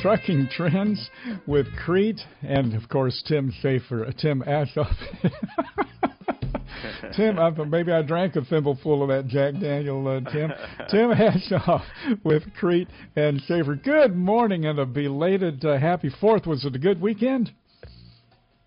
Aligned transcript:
Trucking 0.00 0.48
Trends 0.52 1.10
with 1.46 1.66
Crete 1.84 2.20
and, 2.42 2.72
of 2.74 2.88
course, 2.88 3.20
Tim 3.26 3.52
Schaefer, 3.60 4.06
uh, 4.06 4.12
Tim 4.12 4.42
Aschoff. 4.46 4.94
Tim, 7.16 7.38
I, 7.38 7.50
maybe 7.64 7.90
I 7.90 8.02
drank 8.02 8.36
a 8.36 8.42
thimbleful 8.42 9.02
of 9.02 9.08
that 9.08 9.26
Jack 9.26 9.54
Daniel, 9.60 10.06
uh, 10.06 10.20
Tim. 10.30 10.52
Tim 10.90 11.10
Aschoff 11.10 11.82
with 12.22 12.44
Crete 12.54 12.88
and 13.16 13.40
Shaffer. 13.42 13.74
Good 13.74 14.14
morning 14.14 14.66
and 14.66 14.78
a 14.78 14.86
belated 14.86 15.64
uh, 15.64 15.78
happy 15.78 16.10
Fourth. 16.20 16.46
Was 16.46 16.64
it 16.64 16.76
a 16.76 16.78
good 16.78 17.00
weekend? 17.00 17.52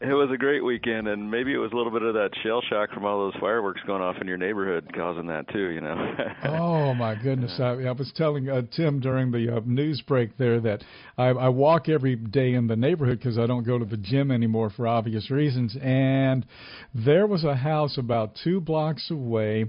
It 0.02 0.14
was 0.14 0.32
a 0.34 0.38
great 0.38 0.66
weekend, 0.66 1.08
and 1.08 1.30
maybe 1.30 1.54
it 1.54 1.58
was 1.58 1.72
a 1.74 1.76
little 1.76 1.92
bit 1.92 2.02
of 2.02 2.16
that 2.16 2.32
shell 2.42 2.64
shock 2.68 2.92
from 2.92 3.06
all 3.06 3.20
those 3.20 3.40
fireworks 3.40 3.82
going 3.86 4.02
off 4.02 4.16
in 4.20 4.28
your 4.28 4.38
neighborhood 4.38 4.90
causing 4.96 5.28
that 5.28 5.48
too. 5.50 5.70
You 5.70 5.82
know. 5.82 6.16
oh 6.46 6.96
my 6.96 7.14
goodness! 7.14 7.60
I, 7.60 7.84
I 7.84 7.92
was 7.92 8.12
telling 8.16 8.50
uh, 8.50 8.64
Tim 8.76 9.00
during 9.00 9.32
the 9.32 9.58
uh, 9.58 9.62
news 9.64 10.02
break 10.02 10.36
there 10.38 10.60
that 10.62 10.84
I, 11.20 11.28
I 11.28 11.50
walk 11.50 11.88
every 11.88 12.16
day 12.16 12.54
in 12.54 12.66
the 12.66 12.76
neighborhood 12.76 13.20
because 13.20 13.38
I 13.38 13.46
don't 13.46 13.64
go 13.64 13.78
to 13.78 13.86
the 13.86 13.98
gym 13.98 14.32
anymore 14.32 14.72
for 14.72 14.88
obvious 14.88 15.30
reasons, 15.30 15.78
and 15.80 16.48
there 16.96 17.28
was 17.28 17.44
a 17.44 17.56
house 17.56 18.00
about 18.00 18.32
two 18.44 18.60
blocks 18.60 19.12
away 19.12 19.66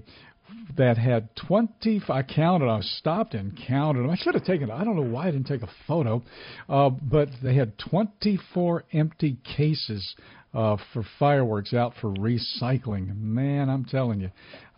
that 0.76 0.96
had 0.96 1.28
20 1.46 2.02
I 2.08 2.22
counted 2.22 2.68
I 2.68 2.80
stopped 2.80 3.34
and 3.34 3.58
counted 3.68 4.02
them 4.02 4.10
I 4.10 4.16
should 4.16 4.34
have 4.34 4.44
taken 4.44 4.70
I 4.70 4.84
don't 4.84 4.96
know 4.96 5.02
why 5.02 5.28
I 5.28 5.30
didn't 5.30 5.46
take 5.46 5.62
a 5.62 5.70
photo 5.86 6.22
uh, 6.68 6.90
but 6.90 7.28
they 7.42 7.54
had 7.54 7.78
24 7.78 8.84
empty 8.92 9.38
cases 9.56 10.14
uh, 10.54 10.76
for 10.92 11.02
fireworks 11.18 11.72
out 11.72 11.94
for 12.00 12.12
recycling. 12.14 13.16
Man 13.20 13.68
I'm 13.68 13.84
telling 13.84 14.20
you 14.20 14.30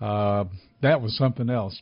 uh, 0.05 0.45
that 0.83 1.01
was 1.01 1.17
something 1.17 1.49
else. 1.49 1.81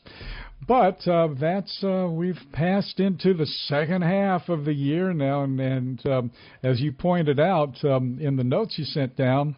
But 0.67 1.05
uh, 1.07 1.29
that's 1.39 1.83
uh, 1.83 2.07
we've 2.09 2.39
passed 2.53 2.99
into 2.99 3.33
the 3.33 3.45
second 3.45 4.03
half 4.03 4.47
of 4.49 4.65
the 4.65 4.73
year 4.73 5.13
now 5.13 5.43
and, 5.43 5.59
and 5.59 6.05
um, 6.05 6.31
as 6.61 6.79
you 6.79 6.91
pointed 6.91 7.39
out 7.39 7.83
um, 7.83 8.17
in 8.21 8.35
the 8.35 8.43
notes 8.43 8.75
you 8.77 8.85
sent 8.85 9.15
down 9.15 9.55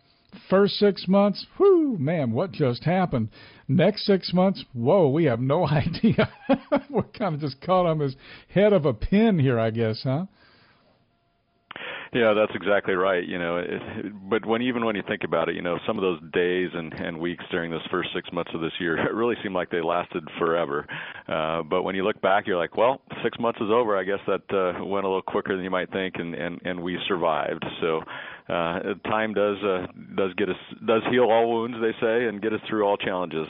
First 0.49 0.75
six 0.75 1.07
months, 1.07 1.45
whoo, 1.59 1.97
man, 1.97 2.31
what 2.31 2.51
just 2.51 2.83
happened? 2.83 3.29
Next 3.67 4.05
six 4.05 4.33
months, 4.33 4.63
whoa, 4.73 5.09
we 5.09 5.25
have 5.25 5.39
no 5.39 5.67
idea. 5.67 6.31
We're 6.89 7.03
kind 7.03 7.35
of 7.35 7.41
just 7.41 7.61
caught 7.61 7.85
on 7.85 7.99
this 7.99 8.15
head 8.53 8.73
of 8.73 8.85
a 8.85 8.93
pin 8.93 9.39
here, 9.39 9.59
I 9.59 9.71
guess, 9.71 10.01
huh? 10.03 10.25
Yeah, 12.15 12.33
that's 12.33 12.53
exactly 12.55 12.93
right. 12.93 13.27
You 13.27 13.37
know, 13.37 13.57
it, 13.57 14.29
but 14.29 14.45
when 14.45 14.61
even 14.61 14.85
when 14.85 14.95
you 14.95 15.03
think 15.05 15.25
about 15.25 15.49
it, 15.49 15.55
you 15.55 15.61
know, 15.61 15.77
some 15.85 15.97
of 15.97 16.01
those 16.01 16.21
days 16.31 16.69
and 16.73 16.93
and 16.93 17.19
weeks 17.19 17.43
during 17.51 17.71
those 17.71 17.85
first 17.91 18.09
six 18.15 18.31
months 18.31 18.51
of 18.53 18.61
this 18.61 18.71
year, 18.79 18.97
it 19.05 19.13
really 19.13 19.35
seemed 19.43 19.53
like 19.53 19.69
they 19.69 19.81
lasted 19.81 20.23
forever. 20.39 20.87
Uh, 21.27 21.61
but 21.63 21.83
when 21.83 21.93
you 21.93 22.05
look 22.05 22.21
back, 22.21 22.47
you're 22.47 22.57
like, 22.57 22.77
well, 22.77 23.01
six 23.21 23.37
months 23.37 23.59
is 23.59 23.69
over. 23.69 23.97
I 23.97 24.05
guess 24.05 24.19
that 24.27 24.43
uh, 24.49 24.85
went 24.85 25.05
a 25.05 25.09
little 25.09 25.21
quicker 25.21 25.55
than 25.55 25.65
you 25.65 25.69
might 25.69 25.91
think, 25.91 26.15
and 26.15 26.35
and 26.35 26.61
and 26.63 26.81
we 26.81 26.97
survived. 27.05 27.65
So 27.81 28.01
uh, 28.47 28.79
time 29.05 29.33
does 29.33 29.57
uh, 29.63 29.87
does 30.15 30.33
get 30.37 30.49
us 30.49 30.55
does 30.85 31.01
heal 31.09 31.23
all 31.23 31.51
wounds, 31.51 31.77
they 31.81 31.93
say, 31.99 32.25
and 32.25 32.41
get 32.41 32.53
us 32.53 32.61
through 32.69 32.83
all 32.85 32.97
challenges. 32.97 33.47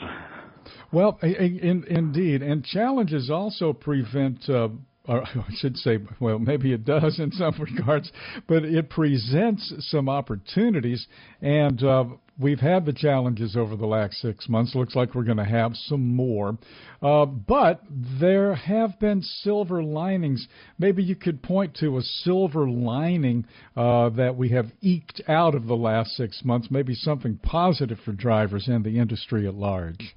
Well, 0.92 1.18
in, 1.22 1.84
indeed, 1.88 2.42
and 2.42 2.64
challenges 2.64 3.30
also 3.30 3.72
prevent. 3.72 4.48
Uh, 4.48 4.68
or 5.08 5.22
I 5.26 5.44
should 5.56 5.76
say, 5.76 5.98
well, 6.20 6.38
maybe 6.38 6.72
it 6.72 6.84
does 6.84 7.18
in 7.18 7.32
some 7.32 7.54
regards, 7.58 8.10
but 8.46 8.64
it 8.64 8.90
presents 8.90 9.72
some 9.90 10.08
opportunities. 10.08 11.06
And 11.40 11.82
uh, 11.82 12.04
we've 12.38 12.60
had 12.60 12.84
the 12.84 12.92
challenges 12.92 13.56
over 13.56 13.76
the 13.76 13.86
last 13.86 14.14
six 14.14 14.48
months. 14.48 14.74
Looks 14.74 14.94
like 14.94 15.14
we're 15.14 15.24
going 15.24 15.36
to 15.38 15.44
have 15.44 15.72
some 15.74 16.14
more. 16.14 16.58
Uh, 17.02 17.26
but 17.26 17.82
there 18.20 18.54
have 18.54 18.98
been 18.98 19.22
silver 19.22 19.82
linings. 19.82 20.46
Maybe 20.78 21.02
you 21.02 21.16
could 21.16 21.42
point 21.42 21.76
to 21.80 21.98
a 21.98 22.02
silver 22.02 22.68
lining 22.68 23.46
uh, 23.76 24.10
that 24.10 24.36
we 24.36 24.50
have 24.50 24.66
eked 24.80 25.22
out 25.28 25.54
of 25.54 25.66
the 25.66 25.76
last 25.76 26.10
six 26.16 26.42
months, 26.44 26.68
maybe 26.70 26.94
something 26.94 27.38
positive 27.42 27.98
for 28.04 28.12
drivers 28.12 28.68
and 28.68 28.84
the 28.84 28.98
industry 28.98 29.46
at 29.46 29.54
large. 29.54 30.16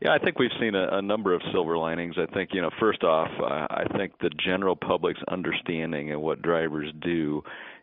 Yeah, 0.00 0.12
I 0.12 0.18
think 0.18 0.38
we've 0.38 0.50
seen 0.58 0.74
a, 0.74 0.98
a 0.98 1.02
number 1.02 1.34
of 1.34 1.42
silver 1.52 1.76
linings. 1.76 2.14
I 2.16 2.32
think, 2.32 2.50
you 2.54 2.62
know, 2.62 2.70
first 2.80 3.04
off, 3.04 3.28
uh, 3.38 3.66
I 3.70 3.84
think 3.96 4.12
the 4.20 4.30
general 4.44 4.74
public's 4.74 5.20
understanding 5.28 6.12
of 6.12 6.22
what 6.22 6.40
drivers 6.40 6.90
do 7.02 7.42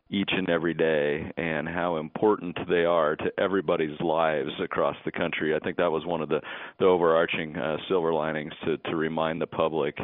each 0.09 0.29
and 0.31 0.49
every 0.49 0.73
day 0.73 1.31
and 1.37 1.67
how 1.67 1.97
important 1.97 2.57
they 2.69 2.85
are 2.85 3.15
to 3.17 3.25
everybody's 3.37 3.99
lives 3.99 4.49
across 4.63 4.95
the 5.05 5.11
country. 5.11 5.53
I 5.53 5.59
think 5.59 5.77
that 5.77 5.91
was 5.91 6.05
one 6.05 6.21
of 6.21 6.29
the, 6.29 6.41
the 6.79 6.85
overarching 6.85 7.55
uh, 7.55 7.77
silver 7.87 8.13
linings 8.13 8.53
to, 8.65 8.77
to 8.89 8.95
remind 8.95 9.41
the 9.41 9.47
public 9.47 9.97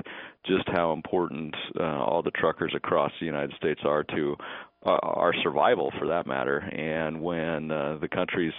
just 0.45 0.67
how 0.67 0.91
important 0.93 1.55
uh, 1.79 1.83
all 1.83 2.21
the 2.21 2.31
truckers 2.31 2.73
across 2.75 3.11
the 3.19 3.25
United 3.25 3.53
States 3.55 3.81
are 3.85 4.03
to 4.03 4.35
uh, 4.85 4.97
our 5.01 5.33
survival 5.41 5.91
for 5.97 6.07
that 6.07 6.27
matter. 6.27 6.57
And 6.59 7.21
when 7.21 7.71
uh, 7.71 7.97
the 8.01 8.09
country's 8.09 8.53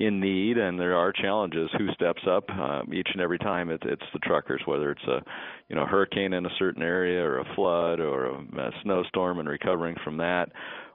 in 0.00 0.18
need 0.18 0.56
and 0.56 0.80
there 0.80 0.96
are 0.96 1.12
challenges, 1.12 1.68
who 1.76 1.92
steps 1.92 2.22
up? 2.28 2.48
Um, 2.50 2.92
each 2.92 3.08
and 3.12 3.20
every 3.20 3.38
time, 3.38 3.70
it's 3.70 3.84
it's 3.86 4.02
the 4.12 4.18
truckers, 4.20 4.62
whether 4.64 4.90
it's 4.90 5.04
a 5.04 5.22
you 5.68 5.76
know 5.76 5.86
hurricane 5.86 6.32
in 6.32 6.46
a 6.46 6.50
certain 6.58 6.82
area 6.82 7.22
or 7.22 7.38
a 7.38 7.54
flood 7.54 8.00
or 8.00 8.26
a, 8.26 8.34
a 8.34 8.70
snowstorm 8.82 9.38
and 9.38 9.48
recovering 9.48 9.96
from 10.02 10.16
that 10.16 10.50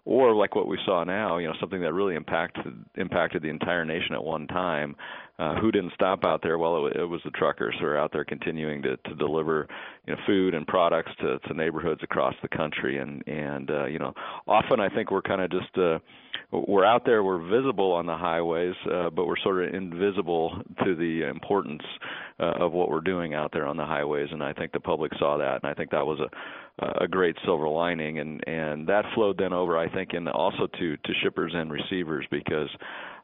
or 0.06 0.36
like 0.36 0.56
what 0.56 0.68
we 0.68 0.78
saw 0.86 1.04
now, 1.04 1.38
you 1.38 1.48
know, 1.48 1.56
something 1.60 1.82
that 1.82 1.94
really 1.94 2.16
impacted 2.16 2.74
impacted 2.96 3.42
the 3.42 3.50
entire 3.50 3.84
nation 3.84 4.14
at 4.14 4.24
one 4.24 4.48
time. 4.48 4.96
Uh, 5.38 5.56
who 5.60 5.70
didn't 5.70 5.92
stop 5.94 6.24
out 6.24 6.42
there? 6.42 6.58
Well, 6.58 6.88
it, 6.88 6.96
it 6.96 7.06
was 7.06 7.20
the 7.26 7.32
truckers 7.32 7.76
who 7.80 7.86
are 7.88 7.98
out 7.98 8.14
there 8.14 8.24
continuing 8.24 8.82
to, 8.84 8.96
to 8.96 9.16
deliver, 9.16 9.68
you 10.06 10.14
know, 10.16 10.22
food 10.26 10.54
and 10.54 10.66
products 10.66 11.12
to, 11.20 11.40
to 11.40 11.54
neighborhoods 11.54 12.02
across 12.04 12.34
the 12.42 12.48
country. 12.48 13.00
And 13.00 13.22
and 13.28 13.70
uh, 13.70 13.86
you 13.86 14.00
know, 14.00 14.14
often 14.48 14.80
I 14.80 14.90
think 14.90 15.12
we're 15.12 15.24
kind 15.24 15.42
of 15.42 15.52
just 15.52 15.78
uh, 15.78 16.00
we're 16.52 16.86
out 16.86 17.06
there, 17.06 17.24
we're 17.24 17.44
visible 17.44 17.92
on 17.92 18.06
the 18.06 18.16
highways, 18.16 18.76
uh, 18.92 19.10
but 19.10 19.26
we're 19.28 19.38
sort 19.44 19.64
of 19.66 19.74
invisible 19.74 20.62
to 20.84 20.96
the 20.96 21.28
importance 21.30 21.84
uh, 22.40 22.54
of 22.60 22.72
what 22.72 22.90
we're 22.90 23.02
doing 23.02 23.34
out 23.34 23.52
there 23.54 23.66
on 23.66 23.78
the 23.78 23.86
highways. 23.86 24.30
And 24.32 24.44
I 24.44 24.54
think 24.54 24.72
the 24.72 24.80
public 24.80 25.12
saw 25.20 25.38
that, 25.38 25.64
and 25.64 25.72
I 25.72 25.74
think 25.74 25.92
that 25.92 26.06
was 26.06 26.20
a 26.20 26.30
a 27.00 27.08
great 27.08 27.38
silver 27.46 27.70
lining, 27.70 28.20
and 28.20 28.46
and 28.48 28.88
that 28.88 29.06
flowed 29.14 29.38
then 29.38 29.54
over, 29.54 29.78
I 29.78 29.88
think, 29.88 30.10
and 30.12 30.28
also 30.28 30.68
to 30.68 30.98
to 30.98 31.14
shippers 31.24 31.54
and 31.56 31.72
receivers 31.72 32.26
because 32.30 32.70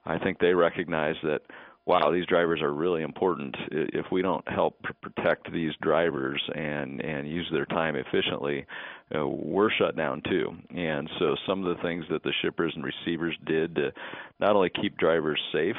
I 0.05 0.17
think 0.17 0.39
they 0.39 0.53
recognized 0.53 1.19
that 1.23 1.41
wow, 1.85 2.11
these 2.11 2.25
drivers 2.25 2.61
are 2.61 2.73
really 2.73 3.01
important. 3.01 3.55
If 3.71 4.05
we 4.11 4.21
don't 4.21 4.47
help 4.47 4.83
protect 5.01 5.51
these 5.51 5.71
drivers 5.81 6.41
and 6.53 7.01
and 7.01 7.27
use 7.27 7.49
their 7.51 7.65
time 7.65 7.95
efficiently, 7.95 8.65
uh, 9.15 9.27
we're 9.27 9.71
shut 9.71 9.97
down 9.97 10.21
too. 10.29 10.51
And 10.75 11.09
so 11.19 11.35
some 11.47 11.65
of 11.65 11.75
the 11.75 11.81
things 11.81 12.05
that 12.09 12.23
the 12.23 12.33
shippers 12.41 12.73
and 12.75 12.83
receivers 12.83 13.35
did 13.45 13.75
to 13.75 13.91
not 14.39 14.55
only 14.55 14.69
keep 14.69 14.97
drivers 14.97 15.39
safe, 15.51 15.75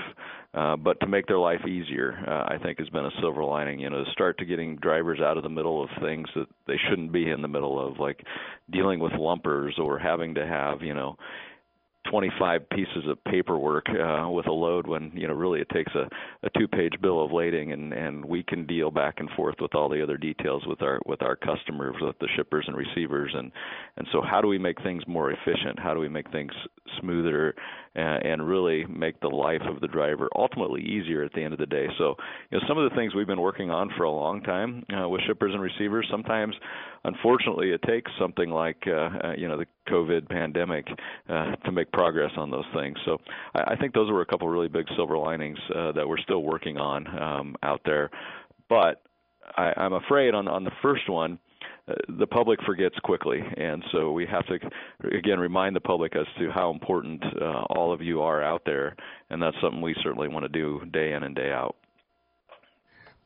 uh, 0.54 0.76
but 0.76 1.00
to 1.00 1.06
make 1.06 1.26
their 1.26 1.38
life 1.38 1.66
easier, 1.66 2.22
uh, 2.26 2.52
I 2.52 2.58
think 2.62 2.78
has 2.78 2.88
been 2.90 3.06
a 3.06 3.20
silver 3.20 3.44
lining. 3.44 3.80
You 3.80 3.90
know, 3.90 4.04
to 4.04 4.10
start 4.10 4.38
to 4.38 4.44
getting 4.44 4.76
drivers 4.76 5.20
out 5.20 5.36
of 5.36 5.44
the 5.44 5.48
middle 5.48 5.82
of 5.82 5.88
things 6.02 6.28
that 6.34 6.48
they 6.66 6.76
shouldn't 6.88 7.12
be 7.12 7.30
in 7.30 7.42
the 7.42 7.48
middle 7.48 7.80
of, 7.84 7.98
like 7.98 8.22
dealing 8.70 8.98
with 8.98 9.12
lumpers 9.12 9.78
or 9.78 9.98
having 9.98 10.34
to 10.34 10.46
have, 10.46 10.82
you 10.82 10.94
know, 10.94 11.16
25 12.10 12.68
pieces 12.70 13.04
of 13.08 13.22
paperwork 13.24 13.86
uh, 13.88 14.28
with 14.28 14.46
a 14.46 14.52
load 14.52 14.86
when 14.86 15.10
you 15.14 15.28
know 15.28 15.34
really 15.34 15.60
it 15.60 15.68
takes 15.70 15.92
a, 15.94 16.08
a 16.44 16.50
two-page 16.58 16.94
bill 17.00 17.24
of 17.24 17.32
lading 17.32 17.72
and 17.72 17.92
and 17.92 18.24
we 18.24 18.42
can 18.42 18.66
deal 18.66 18.90
back 18.90 19.16
and 19.18 19.30
forth 19.30 19.56
with 19.60 19.74
all 19.74 19.88
the 19.88 20.02
other 20.02 20.16
details 20.16 20.62
with 20.66 20.82
our 20.82 21.00
with 21.06 21.22
our 21.22 21.36
customers 21.36 21.94
with 22.00 22.18
the 22.20 22.28
shippers 22.36 22.64
and 22.66 22.76
receivers. 22.76 23.32
And 23.34 23.52
and 23.96 24.06
so 24.12 24.20
how 24.22 24.40
do 24.40 24.48
we 24.48 24.58
make 24.58 24.82
things 24.82 25.02
more 25.06 25.30
efficient? 25.30 25.78
How 25.78 25.94
do 25.94 26.00
we 26.00 26.08
make 26.08 26.30
things 26.30 26.52
smoother 27.00 27.54
and, 27.94 28.24
and 28.24 28.48
really 28.48 28.84
make 28.86 29.20
the 29.20 29.28
life 29.28 29.62
of 29.68 29.80
the 29.80 29.88
driver 29.88 30.28
ultimately 30.36 30.82
easier 30.82 31.22
at 31.22 31.32
the 31.32 31.42
end 31.42 31.52
of 31.52 31.58
the 31.58 31.66
day? 31.66 31.86
So 31.98 32.16
you 32.50 32.58
know 32.58 32.64
some 32.68 32.78
of 32.78 32.88
the 32.90 32.96
things 32.96 33.14
we've 33.14 33.26
been 33.26 33.40
working 33.40 33.70
on 33.70 33.90
for 33.96 34.04
a 34.04 34.10
long 34.10 34.42
time 34.42 34.84
uh, 34.96 35.08
with 35.08 35.22
shippers 35.26 35.52
and 35.54 35.62
receivers 35.62 36.06
sometimes 36.10 36.54
unfortunately 37.04 37.70
it 37.70 37.82
takes 37.82 38.10
something 38.18 38.50
like 38.50 38.82
uh, 38.86 39.10
uh, 39.24 39.32
you 39.36 39.48
know 39.48 39.56
the 39.56 39.66
covid 39.88 40.28
pandemic 40.28 40.86
uh, 41.28 41.56
to 41.64 41.72
make 41.72 41.90
progress 41.92 42.30
on 42.36 42.50
those 42.50 42.64
things. 42.74 42.96
So 43.04 43.18
I, 43.54 43.72
I 43.72 43.76
think 43.76 43.94
those 43.94 44.10
were 44.10 44.22
a 44.22 44.26
couple 44.26 44.48
really 44.48 44.68
big 44.68 44.86
silver 44.96 45.18
linings 45.18 45.58
uh, 45.74 45.92
that 45.92 46.06
we're 46.08 46.18
still 46.18 46.42
working 46.42 46.78
on 46.78 47.06
um, 47.20 47.56
out 47.62 47.80
there. 47.84 48.10
But 48.68 49.02
I, 49.56 49.72
I'm 49.76 49.92
afraid 49.92 50.34
on 50.34 50.48
on 50.48 50.64
the 50.64 50.72
first 50.82 51.08
one. 51.08 51.38
Uh, 51.88 51.94
the 52.20 52.26
public 52.28 52.60
forgets 52.64 52.94
quickly, 53.02 53.40
and 53.56 53.82
so 53.90 54.12
we 54.12 54.24
have 54.24 54.46
to 54.46 54.56
again 55.16 55.40
remind 55.40 55.74
the 55.74 55.80
public 55.80 56.14
as 56.14 56.26
to 56.38 56.48
how 56.50 56.70
important 56.70 57.20
uh, 57.40 57.62
all 57.70 57.92
of 57.92 58.00
you 58.00 58.22
are 58.22 58.40
out 58.40 58.62
there, 58.64 58.94
and 59.30 59.42
that's 59.42 59.56
something 59.60 59.80
we 59.80 59.96
certainly 60.00 60.28
want 60.28 60.44
to 60.44 60.48
do 60.48 60.80
day 60.92 61.12
in 61.12 61.24
and 61.24 61.34
day 61.34 61.50
out. 61.50 61.74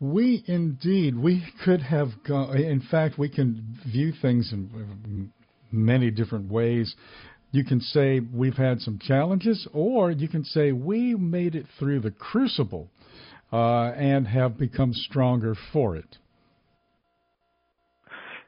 We 0.01 0.45
indeed 0.47 1.17
we 1.17 1.43
could 1.65 1.81
have 1.81 2.23
gone. 2.27 2.57
In 2.57 2.81
fact, 2.91 3.19
we 3.19 3.29
can 3.29 3.79
view 3.87 4.13
things 4.21 4.53
in 4.53 5.33
many 5.73 6.11
different 6.11 6.51
ways. 6.51 6.95
You 7.53 7.65
can 7.65 7.81
say 7.81 8.21
we've 8.21 8.57
had 8.57 8.81
some 8.81 8.99
challenges, 8.99 9.67
or 9.73 10.11
you 10.11 10.29
can 10.29 10.45
say 10.45 10.73
we 10.73 11.15
made 11.15 11.55
it 11.55 11.67
through 11.79 12.01
the 12.01 12.11
crucible 12.11 12.91
uh, 13.53 13.93
and 13.93 14.27
have 14.27 14.59
become 14.59 14.93
stronger 14.93 15.55
for 15.73 15.97
it. 15.97 16.19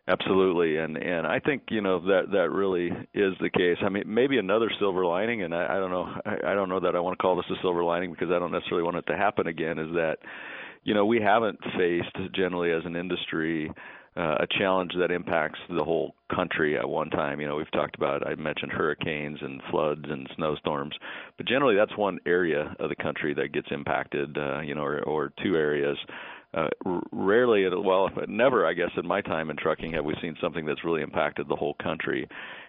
Absolutely, 0.09 0.79
and 0.79 0.97
and 0.97 1.27
I 1.27 1.39
think 1.39 1.65
you 1.69 1.83
know 1.83 2.00
that 2.00 2.31
that 2.33 2.50
really 2.50 2.89
is 3.12 3.35
the 3.41 3.50
case. 3.50 3.77
I 3.83 3.91
mean, 3.91 4.05
maybe 4.06 4.39
another 4.39 4.71
silver 4.79 5.05
lining, 5.05 5.43
and 5.43 5.55
I, 5.55 5.77
I 5.77 5.79
don't 5.79 5.91
know, 5.91 6.09
I, 6.25 6.53
I 6.53 6.55
don't 6.55 6.71
know 6.71 6.81
that 6.81 6.97
I 6.97 7.00
want 7.00 7.19
to 7.19 7.23
call 7.23 7.37
this 7.37 7.45
a 7.50 7.61
silver 7.61 7.85
lining 7.85 8.12
because 8.12 8.31
I 8.31 8.39
don't 8.39 8.50
necessarily 8.50 8.85
want 8.85 8.97
it 8.97 9.06
to 9.09 9.17
happen 9.17 9.47
again. 9.47 9.79
Is 9.79 9.93
that, 9.93 10.17
you 10.85 10.95
know, 10.95 11.05
we 11.05 11.21
haven't 11.21 11.59
faced 11.77 12.35
generally 12.35 12.71
as 12.73 12.85
an 12.85 12.97
industry 12.97 13.71
uh, 14.19 14.39
a 14.41 14.47
challenge 14.59 14.93
that 14.99 15.13
impacts 15.13 15.61
the 15.71 15.85
whole 15.85 16.13
country 16.35 16.77
at 16.77 16.89
one 16.89 17.09
time. 17.09 17.41
You 17.41 17.47
know, 17.47 17.55
we've 17.55 17.71
talked 17.71 17.95
about 17.95 18.27
I 18.27 18.35
mentioned 18.35 18.73
hurricanes 18.73 19.39
and 19.41 19.63
floods 19.71 20.05
and 20.09 20.29
snowstorms, 20.35 20.97
but 21.37 21.47
generally 21.47 21.77
that's 21.77 21.97
one 21.97 22.19
area 22.27 22.75
of 22.81 22.89
the 22.89 22.97
country 22.97 23.33
that 23.35 23.53
gets 23.53 23.69
impacted. 23.71 24.37
Uh, 24.37 24.61
you 24.61 24.75
know, 24.75 24.83
or, 24.83 25.03
or 25.05 25.33
two 25.43 25.55
areas 25.55 25.97
uh, 26.55 26.69
rarely, 27.12 27.69
well, 27.69 28.09
never, 28.27 28.67
I 28.67 28.73
guess, 28.73 28.91
in 28.97 29.06
my 29.06 29.21
time 29.21 29.50
in 29.50 29.56
trucking 29.56 29.93
have 29.93 30.05
we 30.05 30.15
seen 30.23 30.35
something 30.41 30.65
that's 30.65 30.85
really 30.85 31.03
impacted 31.03 31.47
the 31.49 31.56
whole 31.56 31.75
country. 31.83 32.27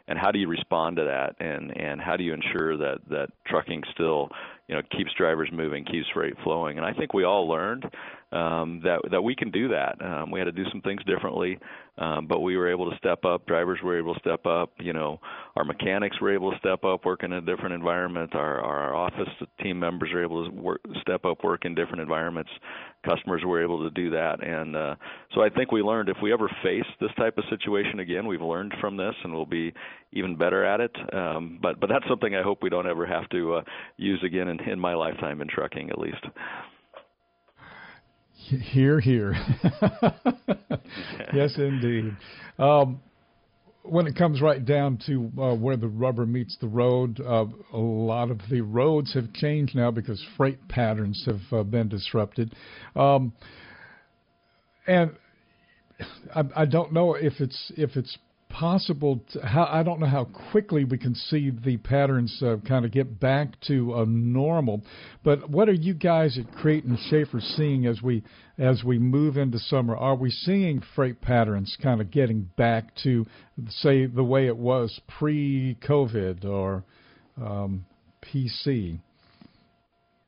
And 0.07 0.17
how 0.17 0.31
do 0.31 0.39
you 0.39 0.47
respond 0.47 0.97
to 0.97 1.03
that? 1.03 1.35
And 1.39 1.75
and 1.77 2.01
how 2.01 2.17
do 2.17 2.23
you 2.23 2.33
ensure 2.33 2.75
that 2.77 2.97
that 3.09 3.27
trucking 3.45 3.83
still, 3.93 4.29
you 4.67 4.75
know, 4.75 4.81
keeps 4.97 5.11
drivers 5.15 5.49
moving, 5.53 5.85
keeps 5.85 6.07
freight 6.13 6.33
flowing? 6.43 6.77
And 6.77 6.85
I 6.85 6.93
think 6.93 7.13
we 7.13 7.25
all 7.25 7.47
learned 7.47 7.85
um, 8.31 8.81
that 8.83 9.01
that 9.11 9.21
we 9.21 9.35
can 9.35 9.51
do 9.51 9.69
that. 9.69 10.03
Um, 10.03 10.31
we 10.31 10.39
had 10.39 10.45
to 10.45 10.51
do 10.51 10.65
some 10.71 10.81
things 10.81 11.03
differently, 11.05 11.59
um, 11.99 12.27
but 12.27 12.39
we 12.39 12.57
were 12.57 12.71
able 12.71 12.89
to 12.89 12.97
step 12.97 13.23
up. 13.23 13.45
Drivers 13.45 13.79
were 13.83 13.97
able 13.97 14.15
to 14.15 14.19
step 14.19 14.47
up. 14.47 14.71
You 14.79 14.93
know, 14.93 15.19
our 15.55 15.63
mechanics 15.63 16.19
were 16.19 16.33
able 16.33 16.51
to 16.51 16.57
step 16.57 16.83
up, 16.83 17.05
work 17.05 17.23
in 17.23 17.33
a 17.33 17.41
different 17.41 17.73
environment. 17.73 18.33
Our 18.33 18.61
our 18.61 18.95
office 18.95 19.29
team 19.61 19.79
members 19.79 20.09
were 20.11 20.23
able 20.23 20.49
to 20.49 20.51
work, 20.51 20.81
step 21.01 21.25
up, 21.25 21.43
work 21.43 21.65
in 21.65 21.75
different 21.75 22.01
environments. 22.01 22.51
Customers 23.07 23.41
were 23.45 23.63
able 23.63 23.81
to 23.83 23.89
do 23.91 24.09
that, 24.11 24.43
and 24.43 24.75
uh, 24.75 24.95
so 25.33 25.41
I 25.41 25.49
think 25.49 25.71
we 25.71 25.81
learned 25.81 26.09
if 26.09 26.17
we 26.21 26.33
ever 26.33 26.49
face 26.61 26.85
this 26.99 27.11
type 27.17 27.37
of 27.37 27.45
situation 27.49 27.99
again, 27.99 28.27
we've 28.27 28.41
learned 28.41 28.73
from 28.81 28.97
this, 28.97 29.15
and 29.23 29.33
we'll 29.33 29.45
be 29.45 29.73
even 30.11 30.35
better 30.35 30.65
at 30.65 30.81
it. 30.81 30.95
Um, 31.13 31.59
but 31.61 31.79
but 31.79 31.87
that's 31.87 32.05
something 32.09 32.35
I 32.35 32.41
hope 32.41 32.61
we 32.61 32.69
don't 32.69 32.87
ever 32.87 33.05
have 33.05 33.29
to 33.29 33.55
uh, 33.55 33.61
use 33.97 34.21
again 34.25 34.49
in, 34.49 34.59
in 34.61 34.79
my 34.79 34.95
lifetime 34.95 35.41
in 35.41 35.47
trucking, 35.47 35.89
at 35.89 35.97
least. 35.97 36.25
Here, 38.33 38.99
here. 38.99 39.33
yes, 41.33 41.51
indeed. 41.57 42.15
Um, 42.57 43.01
when 43.89 44.07
it 44.07 44.15
comes 44.15 44.41
right 44.41 44.63
down 44.63 44.99
to 45.07 45.31
uh, 45.41 45.55
where 45.55 45.77
the 45.77 45.87
rubber 45.87 46.25
meets 46.25 46.57
the 46.61 46.67
road, 46.67 47.19
uh, 47.19 47.45
a 47.73 47.77
lot 47.77 48.31
of 48.31 48.39
the 48.49 48.61
roads 48.61 49.13
have 49.13 49.33
changed 49.33 49.75
now 49.75 49.91
because 49.91 50.23
freight 50.37 50.67
patterns 50.67 51.23
have 51.25 51.59
uh, 51.59 51.63
been 51.63 51.89
disrupted. 51.89 52.53
Um, 52.95 53.33
and 54.87 55.11
I, 56.33 56.43
I 56.55 56.65
don't 56.65 56.93
know 56.93 57.15
if 57.15 57.33
it's 57.39 57.71
if 57.77 57.95
it's 57.95 58.17
possible 58.49 59.21
to, 59.31 59.45
how 59.45 59.65
I 59.71 59.83
don't 59.83 59.99
know 59.99 60.07
how 60.07 60.25
quickly 60.51 60.83
we 60.83 60.97
can 60.97 61.15
see 61.15 61.51
the 61.51 61.77
patterns 61.77 62.41
uh, 62.41 62.57
kind 62.67 62.83
of 62.83 62.91
get 62.91 63.19
back 63.19 63.59
to 63.67 64.05
normal 64.05 64.81
but 65.23 65.49
what 65.49 65.69
are 65.69 65.73
you 65.73 65.93
guys 65.93 66.37
at 66.37 66.63
and 66.65 66.99
Shaffer 66.99 67.39
seeing 67.39 67.85
as 67.85 68.01
we 68.01 68.23
as 68.57 68.83
we 68.83 68.99
move 68.99 69.37
into 69.37 69.57
summer? 69.57 69.95
Are 69.95 70.15
we 70.15 70.29
seeing 70.29 70.81
freight 70.95 71.21
patterns 71.21 71.77
kind 71.81 72.01
of 72.01 72.11
getting 72.11 72.49
back 72.57 72.93
to 73.03 73.25
say 73.69 74.05
the 74.05 74.23
way 74.23 74.47
it 74.47 74.57
was 74.57 74.99
pre-covid 75.07 76.45
or 76.45 76.83
um, 77.41 77.85
PC 78.21 78.99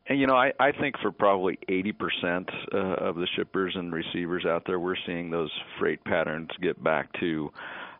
and 0.08 0.20
you 0.20 0.28
know, 0.28 0.36
I, 0.36 0.52
I 0.60 0.74
think 0.74 0.96
for 1.02 1.12
probably 1.12 1.58
80% 1.70 2.50
uh, 2.74 2.78
of 2.78 3.16
the 3.16 3.28
shippers 3.38 3.74
and 3.78 3.94
receivers 3.94 4.46
out 4.46 4.64
there, 4.66 4.78
we're 4.78 4.98
seeing 5.06 5.30
those 5.30 5.52
freight 5.80 6.04
patterns 6.04 6.50
get 6.62 6.84
back 6.84 7.08
to 7.22 7.50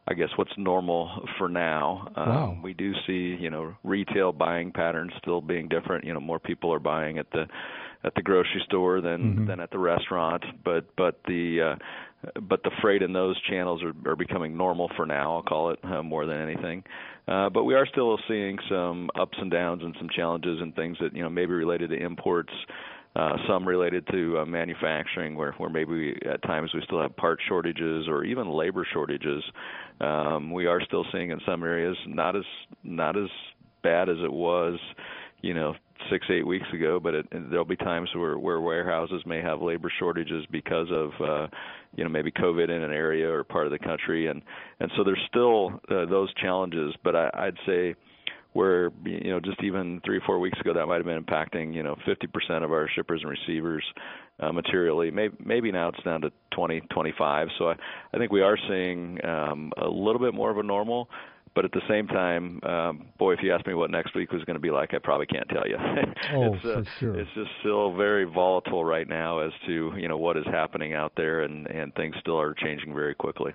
I 0.08 0.14
guess 0.14 0.30
what's 0.36 0.52
normal 0.58 1.28
for 1.38 1.48
now. 1.48 2.12
Um, 2.16 2.62
we 2.64 2.74
do 2.74 2.92
see, 3.06 3.38
you 3.40 3.50
know, 3.50 3.76
retail 3.84 4.32
buying 4.32 4.72
patterns 4.72 5.12
still 5.20 5.42
being 5.42 5.68
different. 5.68 6.06
You 6.06 6.14
know, 6.14 6.20
more 6.20 6.40
people 6.40 6.74
are 6.74 6.80
buying 6.80 7.18
at 7.20 7.30
the 7.32 7.46
at 8.04 8.16
the 8.16 8.22
grocery 8.22 8.64
store 8.66 9.00
than 9.00 9.22
mm-hmm. 9.22 9.48
than 9.48 9.60
at 9.60 9.70
the 9.70 9.78
restaurant, 9.78 10.44
but 10.66 10.86
but 10.98 11.20
the 11.28 11.76
uh, 11.76 12.40
but 12.42 12.64
the 12.64 12.72
freight 12.82 13.04
in 13.04 13.14
those 13.14 13.40
channels 13.50 13.82
are, 13.84 14.12
are 14.12 14.16
becoming 14.16 14.58
normal 14.58 14.90
for 14.96 15.06
now. 15.06 15.36
I'll 15.36 15.44
call 15.44 15.72
it 15.72 15.80
uh, 15.84 16.02
more 16.02 16.26
than 16.26 16.42
anything. 16.42 16.84
Uh, 17.28 17.50
but 17.50 17.64
we 17.64 17.76
are 17.76 17.86
still 17.86 18.18
seeing 18.28 18.58
some 18.70 19.10
ups 19.20 19.38
and 19.40 19.52
downs 19.52 19.84
and 19.84 19.96
some 20.00 20.10
challenges 20.16 20.60
and 20.62 20.76
things 20.76 20.98
that 21.00 21.16
you 21.16 21.22
know 21.22 21.30
maybe 21.30 21.54
related 21.54 21.92
to 21.92 21.96
imports 21.96 22.54
uh, 22.54 23.01
some 23.48 23.68
related 23.68 24.08
to 24.12 24.40
uh, 24.40 24.46
manufacturing, 24.46 25.36
where 25.36 25.54
maybe 25.70 25.92
we, 25.92 26.20
at 26.32 26.42
times 26.44 26.72
we 26.74 26.82
still 26.86 27.02
have 27.02 27.16
part 27.18 27.40
shortages 27.48 28.08
or 28.08 28.24
even 28.24 28.50
labor 28.50 28.88
shortages. 28.94 29.44
Um, 30.00 30.52
we 30.52 30.66
are 30.66 30.82
still 30.82 31.06
seeing 31.12 31.32
in 31.32 31.40
some 31.46 31.64
areas 31.64 31.98
not 32.08 32.36
as 32.36 32.44
not 32.84 33.18
as 33.18 33.30
bad 33.84 34.10
as 34.10 34.18
it 34.24 34.32
was, 34.32 34.80
you 35.42 35.54
know, 35.54 35.74
six 36.10 36.26
eight 36.30 36.46
weeks 36.46 36.68
ago. 36.74 37.00
But 37.02 37.26
there'll 37.32 37.66
be 37.66 37.76
times 37.76 38.10
where 38.16 38.38
warehouses 38.38 39.24
may 39.26 39.42
have 39.42 39.62
labor 39.62 39.92
shortages 40.00 40.46
because 40.50 40.88
of 40.92 41.10
uh, 41.20 41.48
you 41.96 42.04
know 42.04 42.10
maybe 42.10 42.32
COVID 42.32 42.66
in 42.66 42.84
an 42.84 42.92
area 42.92 43.30
or 43.30 43.44
part 43.44 43.66
of 43.66 43.72
the 43.72 43.80
country, 43.80 44.28
and 44.28 44.42
and 44.80 44.90
so 44.96 45.04
there's 45.04 45.22
still 45.28 45.82
uh, 45.90 46.06
those 46.06 46.34
challenges. 46.36 46.94
But 47.04 47.16
I'd 47.16 47.58
say 47.66 47.96
where 48.54 48.92
you 49.06 49.32
know 49.32 49.40
just 49.40 49.62
even 49.64 50.02
three 50.04 50.18
or 50.18 50.22
four 50.22 50.40
weeks 50.40 50.60
ago 50.60 50.74
that 50.74 50.86
might 50.86 50.98
have 50.98 51.06
been 51.06 51.24
impacting 51.24 51.74
you 51.74 51.84
know 51.84 51.96
50% 52.08 52.64
of 52.64 52.72
our 52.72 52.90
shippers 52.90 53.22
and 53.22 53.30
receivers 53.30 53.84
uh, 54.40 54.52
materially. 54.52 55.12
Maybe 55.12 55.36
maybe 55.44 55.72
now 55.72 55.90
it's 55.90 56.04
down 56.04 56.22
to 56.22 56.32
20, 56.52 56.82
25. 56.92 57.48
So 57.58 57.70
I, 57.70 57.76
I 58.14 58.18
think 58.18 58.32
we 58.32 58.42
are 58.42 58.58
seeing 58.68 59.24
um, 59.26 59.72
a 59.78 59.88
little 59.88 60.20
bit 60.20 60.34
more 60.34 60.50
of 60.50 60.58
a 60.58 60.64
normal. 60.64 61.10
But 61.54 61.66
at 61.66 61.74
the 61.74 61.82
same 61.90 62.08
time, 62.08 62.62
um, 62.64 63.08
boy, 63.20 63.34
if 63.34 63.40
you 63.44 63.54
asked 63.54 63.68
me 63.68 63.74
what 63.74 63.92
next 63.92 64.16
week 64.16 64.32
was 64.32 64.42
going 64.46 64.56
to 64.56 64.62
be 64.62 64.72
like, 64.72 64.94
I 64.94 65.00
probably 65.00 65.26
can't 65.26 65.50
tell 65.50 65.68
you. 65.68 65.76
oh, 66.34 66.54
it's, 66.54 66.64
uh, 66.64 66.84
for 66.84 66.86
sure. 66.98 67.20
It's 67.20 67.30
just 67.36 67.50
still 67.60 67.94
very 67.94 68.24
volatile 68.24 68.86
right 68.86 69.08
now 69.08 69.40
as 69.40 69.52
to 69.66 69.92
you 69.98 70.08
know 70.08 70.18
what 70.18 70.38
is 70.38 70.46
happening 70.46 70.94
out 70.94 71.12
there, 71.18 71.42
and 71.42 71.68
and 71.68 71.94
things 71.96 72.16
still 72.22 72.40
are 72.40 72.54
changing 72.54 72.94
very 72.94 73.16
quickly. 73.16 73.52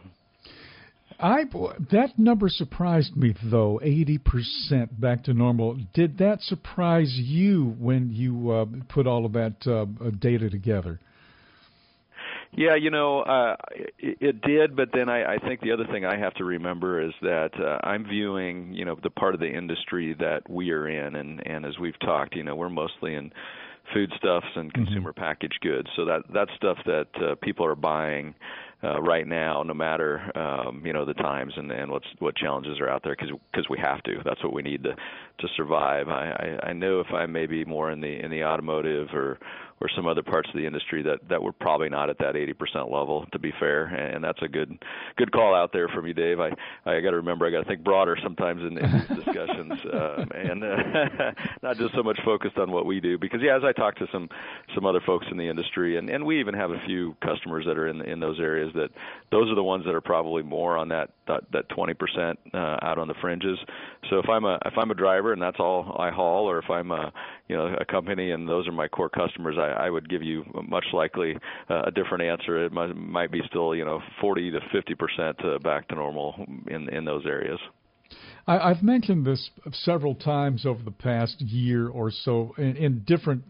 I 1.19 1.45
that 1.91 2.19
number 2.19 2.49
surprised 2.49 3.17
me 3.17 3.35
though, 3.43 3.81
eighty 3.83 4.19
percent 4.19 5.01
back 5.01 5.25
to 5.25 5.35
normal. 5.35 5.79
Did 5.95 6.19
that 6.19 6.43
surprise 6.43 7.13
you 7.17 7.77
when 7.79 8.11
you 8.13 8.51
uh, 8.51 8.67
put 8.89 9.07
all 9.07 9.25
of 9.25 9.33
that 9.33 9.67
uh, 9.67 9.87
data 10.19 10.51
together? 10.51 11.01
Yeah, 12.53 12.75
you 12.77 12.91
know, 12.91 13.21
uh, 13.21 13.57
it, 13.99 14.19
it 14.21 14.41
did, 14.41 14.77
but 14.77 14.89
then 14.93 15.11
I, 15.11 15.35
I 15.35 15.39
think 15.39 15.61
the 15.61 15.73
other 15.73 15.85
thing 15.87 16.07
I 16.07 16.17
have 16.17 16.33
to 16.35 16.45
remember 16.45 17.03
is 17.03 17.13
that 17.21 17.51
uh, 17.61 17.87
I'm 17.87 18.05
viewing, 18.05 18.73
you 18.73 18.85
know, 18.85 18.97
the 19.03 19.11
part 19.11 19.35
of 19.35 19.41
the 19.41 19.51
industry 19.51 20.15
that 20.19 20.49
we 20.49 20.71
are 20.71 20.89
in, 20.89 21.17
and 21.17 21.47
and 21.47 21.67
as 21.67 21.79
we've 21.79 21.99
talked, 22.01 22.35
you 22.35 22.45
know, 22.45 22.55
we're 22.55 22.71
mostly 22.71 23.15
in 23.15 23.33
foodstuffs 23.93 24.47
and 24.55 24.73
mm-hmm. 24.73 24.85
consumer 24.85 25.13
mm-hmm. 25.13 25.21
packaged 25.21 25.59
goods, 25.61 25.89
so 25.97 26.05
that 26.05 26.23
that's 26.33 26.51
stuff 26.57 26.79
that 26.87 27.09
uh, 27.23 27.35
people 27.43 27.67
are 27.67 27.75
buying 27.75 28.35
uh, 28.85 29.01
right 29.01 29.27
now, 29.27 29.63
no 29.63 29.75
matter 29.75 30.31
um, 30.37 30.83
you 30.85 30.93
know 30.93 31.05
the 31.05 31.15
times 31.15 31.53
and, 31.57 31.71
and 31.73 31.91
what's 31.91 32.07
what 32.19 32.37
challenges 32.37 32.79
are 32.81 32.89
out 32.89 33.03
there, 33.03 33.17
because 33.17 33.69
we 33.71 33.79
have 33.79 34.03
to. 34.05 34.21
That's 34.25 34.43
what 34.43 34.53
we 34.53 34.63
need 34.63 34.83
to 34.85 34.95
to 34.95 35.49
survive. 35.57 36.09
I, 36.09 36.59
I 36.63 36.69
I 36.69 36.73
know 36.73 37.01
if 37.01 37.13
I 37.13 37.27
may 37.27 37.47
be 37.47 37.65
more 37.65 37.91
in 37.91 38.01
the 38.01 38.23
in 38.23 38.31
the 38.31 38.45
automotive 38.45 39.09
or 39.15 39.39
or 39.81 39.89
some 39.95 40.07
other 40.07 40.23
parts 40.23 40.49
of 40.49 40.57
the 40.57 40.67
industry 40.67 41.03
that 41.03 41.19
that 41.29 41.43
we're 41.43 41.53
probably 41.53 41.89
not 41.89 42.09
at 42.09 42.19
that 42.19 42.35
80% 42.35 42.91
level 42.91 43.27
to 43.33 43.39
be 43.39 43.53
fair. 43.59 43.85
And 43.87 44.25
that's 44.25 44.41
a 44.43 44.49
good 44.49 44.79
good 45.17 45.33
call 45.33 45.55
out 45.55 45.73
there 45.73 45.89
from 45.89 46.07
you 46.07 46.15
Dave. 46.15 46.41
I 46.41 46.51
I 46.85 47.01
got 47.01 47.11
to 47.11 47.17
remember 47.17 47.47
I 47.47 47.51
got 47.51 47.63
to 47.63 47.69
think 47.69 47.85
broader 47.85 48.17
sometimes 48.23 48.63
in, 48.63 48.79
in 48.79 48.93
these 48.93 49.25
discussions 49.25 49.73
um, 49.93 50.29
and 50.35 50.65
uh, 50.65 51.33
not 51.63 51.77
just 51.77 51.95
so 51.95 52.03
much 52.03 52.19
focused 52.25 52.57
on 52.57 52.71
what 52.71 52.87
we 52.87 53.01
do. 53.01 53.19
Because 53.19 53.41
yeah 53.43 53.57
as 53.57 53.65
I 53.65 53.73
talk 53.73 53.97
to 53.97 54.07
some 54.13 54.29
some 54.75 54.87
other 54.87 55.01
folks 55.05 55.27
in 55.31 55.37
the 55.37 55.49
industry 55.49 55.99
and 55.99 56.09
and 56.09 56.25
we 56.25 56.41
even 56.41 56.55
have 56.55 56.71
a 56.71 56.81
few 56.87 57.17
customers 57.23 57.65
that 57.67 57.77
are 57.77 57.89
in 57.89 58.01
in 58.03 58.21
those 58.21 58.41
areas 58.41 58.73
that 58.75 58.91
those 59.31 59.51
are 59.51 59.55
the 59.55 59.63
ones 59.63 59.85
that 59.85 59.95
are 59.95 60.01
probably 60.01 60.43
more 60.43 60.77
on 60.77 60.89
that 60.89 61.11
that, 61.27 61.43
that 61.53 61.69
20% 61.71 62.37
uh, 62.55 62.57
out 62.83 62.99
on 62.99 63.09
the 63.09 63.15
fringes. 63.21 63.59
So 64.09 64.19
if 64.19 64.29
I'm 64.29 64.45
a 64.45 64.59
if 64.65 64.75
I'm 64.79 64.91
a 64.91 64.95
driver 64.95 65.33
and 65.33 65.43
that's 65.43 65.59
all 65.59 65.97
I 65.99 66.11
haul 66.11 66.49
or 66.49 66.59
if 66.59 66.71
I'm 66.71 66.91
a 66.91 67.13
you 67.49 67.57
know 67.57 67.75
a 67.79 67.85
company 67.85 68.31
and 68.31 68.49
those 68.49 68.67
are 68.69 68.73
my 68.73 68.89
core 68.89 69.09
customers 69.09 69.57
I, 69.59 69.66
I 69.73 69.91
would 69.91 70.09
give 70.09 70.23
you 70.23 70.45
much 70.69 70.87
likely 70.93 71.37
uh, 71.69 71.83
a 71.87 71.91
different 71.91 72.25
answer. 72.25 72.65
It 72.65 72.73
might, 72.73 72.95
might 72.97 73.31
be 73.31 73.43
still 73.49 73.75
you 73.75 73.85
know 73.85 74.01
40 74.21 74.51
to 74.53 74.61
50 74.73 74.95
percent 74.95 75.45
uh, 75.45 75.59
back 75.59 75.89
to 75.89 75.95
normal 75.95 76.35
in 76.69 76.89
in 76.89 77.05
those 77.05 77.27
areas. 77.27 77.59
I, 78.47 78.69
have 78.69 78.83
mentioned 78.83 79.27
this 79.27 79.51
several 79.73 80.15
times 80.15 80.65
over 80.67 80.83
the 80.83 80.93
past 80.93 81.41
year 81.41 81.89
or 81.89 82.13
so 82.13 82.55
in, 82.57 82.77
in 82.77 83.03
different 83.05 83.43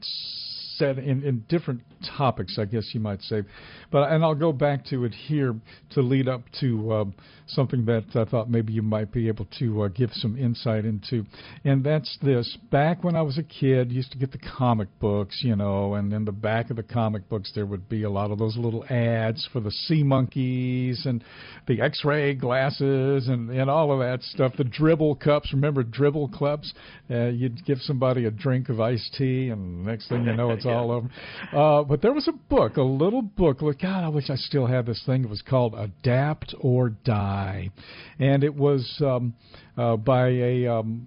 set 0.78 0.98
in, 0.98 1.22
in 1.22 1.44
different 1.48 1.82
topics, 2.16 2.58
I 2.58 2.64
guess 2.64 2.90
you 2.92 3.00
might 3.00 3.22
say. 3.22 3.42
But 3.90 4.10
and 4.10 4.24
I'll 4.24 4.34
go 4.34 4.52
back 4.52 4.84
to 4.86 5.04
it 5.04 5.14
here 5.14 5.54
to 5.90 6.00
lead 6.00 6.28
up 6.28 6.42
to 6.60 6.92
uh, 6.92 7.04
something 7.46 7.84
that 7.86 8.04
I 8.14 8.24
thought 8.24 8.50
maybe 8.50 8.72
you 8.72 8.82
might 8.82 9.12
be 9.12 9.28
able 9.28 9.46
to 9.58 9.82
uh, 9.82 9.88
give 9.88 10.10
some 10.12 10.36
insight 10.36 10.84
into, 10.84 11.24
and 11.64 11.84
that's 11.84 12.18
this. 12.22 12.56
Back 12.70 13.04
when 13.04 13.16
I 13.16 13.22
was 13.22 13.38
a 13.38 13.42
kid, 13.42 13.92
used 13.92 14.12
to 14.12 14.18
get 14.18 14.32
the 14.32 14.38
comic 14.38 14.88
books, 15.00 15.40
you 15.42 15.56
know, 15.56 15.94
and 15.94 16.12
in 16.12 16.24
the 16.24 16.32
back 16.32 16.70
of 16.70 16.76
the 16.76 16.82
comic 16.82 17.28
books 17.28 17.52
there 17.54 17.66
would 17.66 17.88
be 17.88 18.02
a 18.02 18.10
lot 18.10 18.30
of 18.30 18.38
those 18.38 18.56
little 18.56 18.84
ads 18.90 19.48
for 19.52 19.60
the 19.60 19.70
sea 19.70 20.02
monkeys 20.02 21.06
and 21.06 21.24
the 21.66 21.80
X-ray 21.80 22.34
glasses 22.34 23.28
and 23.28 23.50
and 23.50 23.70
all 23.70 23.92
of 23.92 24.00
that 24.00 24.22
stuff. 24.22 24.52
The 24.56 24.64
dribble 24.64 25.16
cups, 25.16 25.52
remember 25.52 25.82
dribble 25.82 26.28
cups? 26.38 26.72
Uh, 27.10 27.26
you'd 27.26 27.64
give 27.64 27.78
somebody 27.80 28.24
a 28.26 28.30
drink 28.30 28.68
of 28.68 28.80
iced 28.80 29.14
tea, 29.14 29.50
and 29.50 29.84
next 29.84 30.08
thing 30.08 30.24
you 30.24 30.34
know, 30.34 30.50
it's 30.50 30.65
yeah. 30.66 30.76
all 30.76 30.90
over. 30.90 31.10
Uh, 31.52 31.82
but 31.84 32.02
there 32.02 32.12
was 32.12 32.28
a 32.28 32.32
book, 32.32 32.76
a 32.76 32.82
little 32.82 33.22
book. 33.22 33.62
Look, 33.62 33.80
God, 33.80 34.04
I 34.04 34.08
wish 34.08 34.30
I 34.30 34.36
still 34.36 34.66
had 34.66 34.86
this 34.86 35.02
thing. 35.06 35.24
It 35.24 35.30
was 35.30 35.42
called 35.42 35.74
Adapt 35.74 36.54
or 36.60 36.90
Die, 36.90 37.70
and 38.18 38.44
it 38.44 38.54
was 38.54 39.00
um, 39.04 39.34
uh, 39.76 39.96
by 39.96 40.28
a 40.28 40.66
um, 40.66 41.06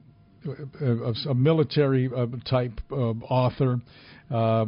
a, 0.82 1.30
a 1.30 1.34
military 1.34 2.10
uh, 2.16 2.28
type 2.50 2.80
uh, 2.92 2.96
author. 2.96 3.80
Uh, 4.32 4.66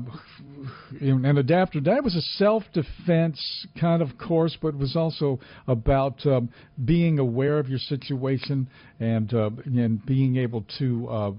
and 0.99 1.37
Adapt 1.37 1.75
or 1.75 1.81
Die 1.81 1.99
was 1.99 2.15
a 2.15 2.21
self-defense 2.21 3.67
kind 3.79 4.01
of 4.01 4.17
course, 4.17 4.57
but 4.59 4.75
was 4.75 4.95
also 4.95 5.39
about 5.67 6.25
um, 6.25 6.49
being 6.83 7.19
aware 7.19 7.59
of 7.59 7.69
your 7.69 7.77
situation 7.77 8.67
and 8.99 9.31
uh, 9.35 9.51
and 9.65 10.03
being 10.05 10.37
able 10.37 10.65
to 10.79 11.07
uh, 11.07 11.31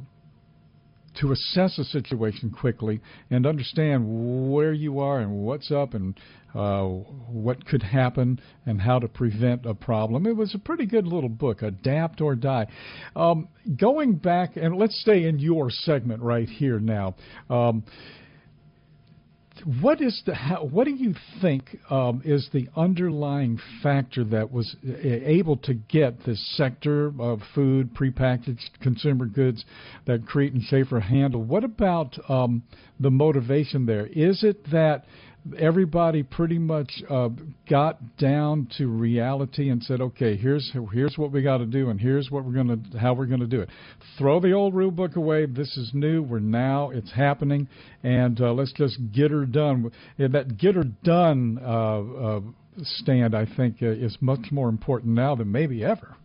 to 1.21 1.33
assess 1.33 1.79
a 1.79 1.85
situation 1.85 2.51
quickly 2.51 3.01
and 3.31 3.47
understand 3.47 4.53
where 4.53 4.73
you 4.73 5.01
are 5.01 5.21
and 5.21 5.31
what's 5.31 5.71
up 5.71 5.95
and 5.95 6.19
uh, 6.55 6.83
what 6.85 7.65
could 7.65 7.83
happen 7.83 8.41
and 8.67 8.81
how 8.81 8.99
to 8.99 9.09
prevent 9.09 9.65
a 9.65 9.75
problem. 9.75 10.27
It 10.27 10.37
was 10.37 10.55
a 10.55 10.59
pretty 10.59 10.87
good 10.87 11.07
little 11.07 11.31
book, 11.31 11.63
Adapt 11.63 12.21
or 12.21 12.35
Die. 12.35 12.67
Um, 13.17 13.49
going 13.79 14.17
back, 14.17 14.57
and 14.57 14.77
let's 14.77 15.01
stay 15.01 15.25
in 15.25 15.39
your 15.39 15.71
segment 15.71 16.23
right 16.23 16.49
here 16.49 16.79
now. 16.79 17.15
Um, 17.49 17.85
what 19.81 20.01
is 20.01 20.23
the 20.27 20.35
how, 20.35 20.65
what 20.65 20.85
do 20.85 20.93
you 20.93 21.15
think 21.41 21.77
um, 21.91 22.23
is 22.25 22.49
the 22.53 22.69
underlying 22.77 23.59
factor 23.83 24.25
that 24.25 24.51
was 24.51 24.77
able 25.03 25.57
to 25.59 25.75
get 25.75 26.25
this 26.25 26.57
sector 26.57 27.13
of 27.21 27.41
food 27.55 27.95
prepackaged 27.95 28.81
consumer 28.81 29.27
goods 29.27 29.65
that 30.07 30.27
Crete 30.27 30.53
and 30.53 30.63
Shaffer 30.63 31.01
handle? 31.01 31.43
What 31.43 31.65
about 31.65 32.19
um, 32.29 32.63
the 32.99 33.11
motivation 33.11 33.87
there? 33.87 34.07
Is 34.07 34.43
it 34.43 34.71
that 34.71 35.05
everybody 35.59 36.23
pretty 36.23 36.59
much 36.59 36.91
uh, 37.11 37.29
got 37.69 38.17
down 38.17 38.69
to 38.79 38.87
reality 38.87 39.71
and 39.71 39.83
said, 39.83 40.01
"Okay, 40.01 40.37
here's 40.37 40.73
here's 40.93 41.17
what 41.17 41.33
we 41.33 41.43
got 41.43 41.59
to 41.59 41.67
do, 41.67 41.91
and 41.91 42.01
here's 42.01 42.31
what 42.31 42.45
we're 42.45 42.53
gonna 42.53 42.79
how 42.99 43.15
we're 43.15 43.27
gonna 43.27 43.47
do 43.47 43.61
it. 43.61 43.69
Throw 44.19 44.41
the 44.41 44.53
old 44.53 44.75
rule 44.75 44.91
book 44.91 45.17
away. 45.17 45.47
This 45.47 45.77
is 45.77 45.91
new. 45.95 46.23
We're 46.23 46.39
now 46.39 46.91
it's 46.91 47.13
happening, 47.13 47.69
and 48.03 48.41
uh, 48.41 48.53
let's 48.53 48.73
just 48.73 48.99
get 49.13 49.31
her 49.31 49.45
done." 49.45 49.91
And 50.19 50.35
that 50.35 50.59
get 50.59 50.75
her 50.75 50.85
done 50.85 51.59
uh, 51.63 52.01
uh 52.01 52.41
stand, 52.83 53.35
I 53.35 53.47
think, 53.57 53.83
uh, 53.83 53.87
is 53.87 54.17
much 54.21 54.51
more 54.51 54.69
important 54.69 55.15
now 55.15 55.35
than 55.35 55.53
maybe 55.53 55.85
ever. 55.85 56.17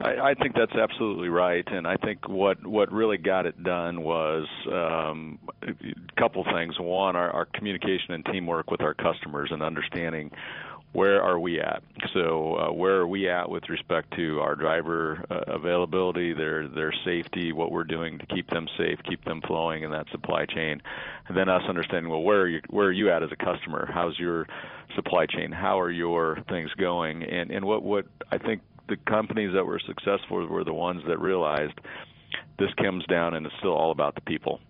I, 0.00 0.30
I 0.30 0.34
think 0.34 0.54
that's 0.54 0.72
absolutely 0.72 1.28
right, 1.28 1.66
and 1.66 1.86
I 1.86 1.96
think 1.96 2.28
what 2.28 2.64
what 2.66 2.90
really 2.90 3.18
got 3.18 3.46
it 3.46 3.62
done 3.62 4.02
was 4.02 4.46
um, 4.72 5.38
couple 6.20 6.44
things. 6.44 6.78
One, 6.78 7.16
our, 7.16 7.30
our 7.30 7.46
communication 7.46 8.12
and 8.12 8.24
teamwork 8.26 8.70
with 8.70 8.82
our 8.82 8.94
customers 8.94 9.50
and 9.52 9.62
understanding 9.62 10.30
where 10.92 11.22
are 11.22 11.38
we 11.38 11.60
at? 11.60 11.82
So 12.12 12.56
uh, 12.56 12.72
where 12.72 12.96
are 12.96 13.06
we 13.06 13.28
at 13.28 13.48
with 13.48 13.68
respect 13.68 14.12
to 14.16 14.40
our 14.40 14.56
driver 14.56 15.24
uh, 15.30 15.42
availability, 15.46 16.32
their 16.32 16.66
their 16.66 16.92
safety, 17.04 17.52
what 17.52 17.70
we're 17.70 17.84
doing 17.84 18.18
to 18.18 18.26
keep 18.26 18.50
them 18.50 18.66
safe, 18.76 18.98
keep 19.08 19.24
them 19.24 19.40
flowing 19.46 19.84
in 19.84 19.92
that 19.92 20.08
supply 20.10 20.46
chain, 20.46 20.82
and 21.28 21.36
then 21.36 21.48
us 21.48 21.62
understanding 21.68 22.10
well 22.10 22.22
where 22.22 22.40
are 22.40 22.48
you 22.48 22.60
where 22.70 22.86
are 22.86 22.92
you 22.92 23.10
at 23.10 23.22
as 23.22 23.30
a 23.30 23.36
customer? 23.36 23.88
How's 23.92 24.18
your 24.18 24.48
supply 24.96 25.26
chain? 25.26 25.52
How 25.52 25.78
are 25.78 25.90
your 25.90 26.38
things 26.48 26.70
going? 26.76 27.22
And 27.22 27.52
and 27.52 27.64
what 27.64 27.84
what 27.84 28.06
I 28.32 28.38
think 28.38 28.62
the 28.88 28.96
companies 28.96 29.52
that 29.54 29.64
were 29.64 29.78
successful 29.78 30.44
were 30.48 30.64
the 30.64 30.74
ones 30.74 31.02
that 31.06 31.20
realized 31.20 31.80
this 32.58 32.70
comes 32.82 33.04
down 33.06 33.34
and 33.34 33.46
it's 33.46 33.54
still 33.58 33.74
all 33.74 33.92
about 33.92 34.16
the 34.16 34.20
people. 34.22 34.60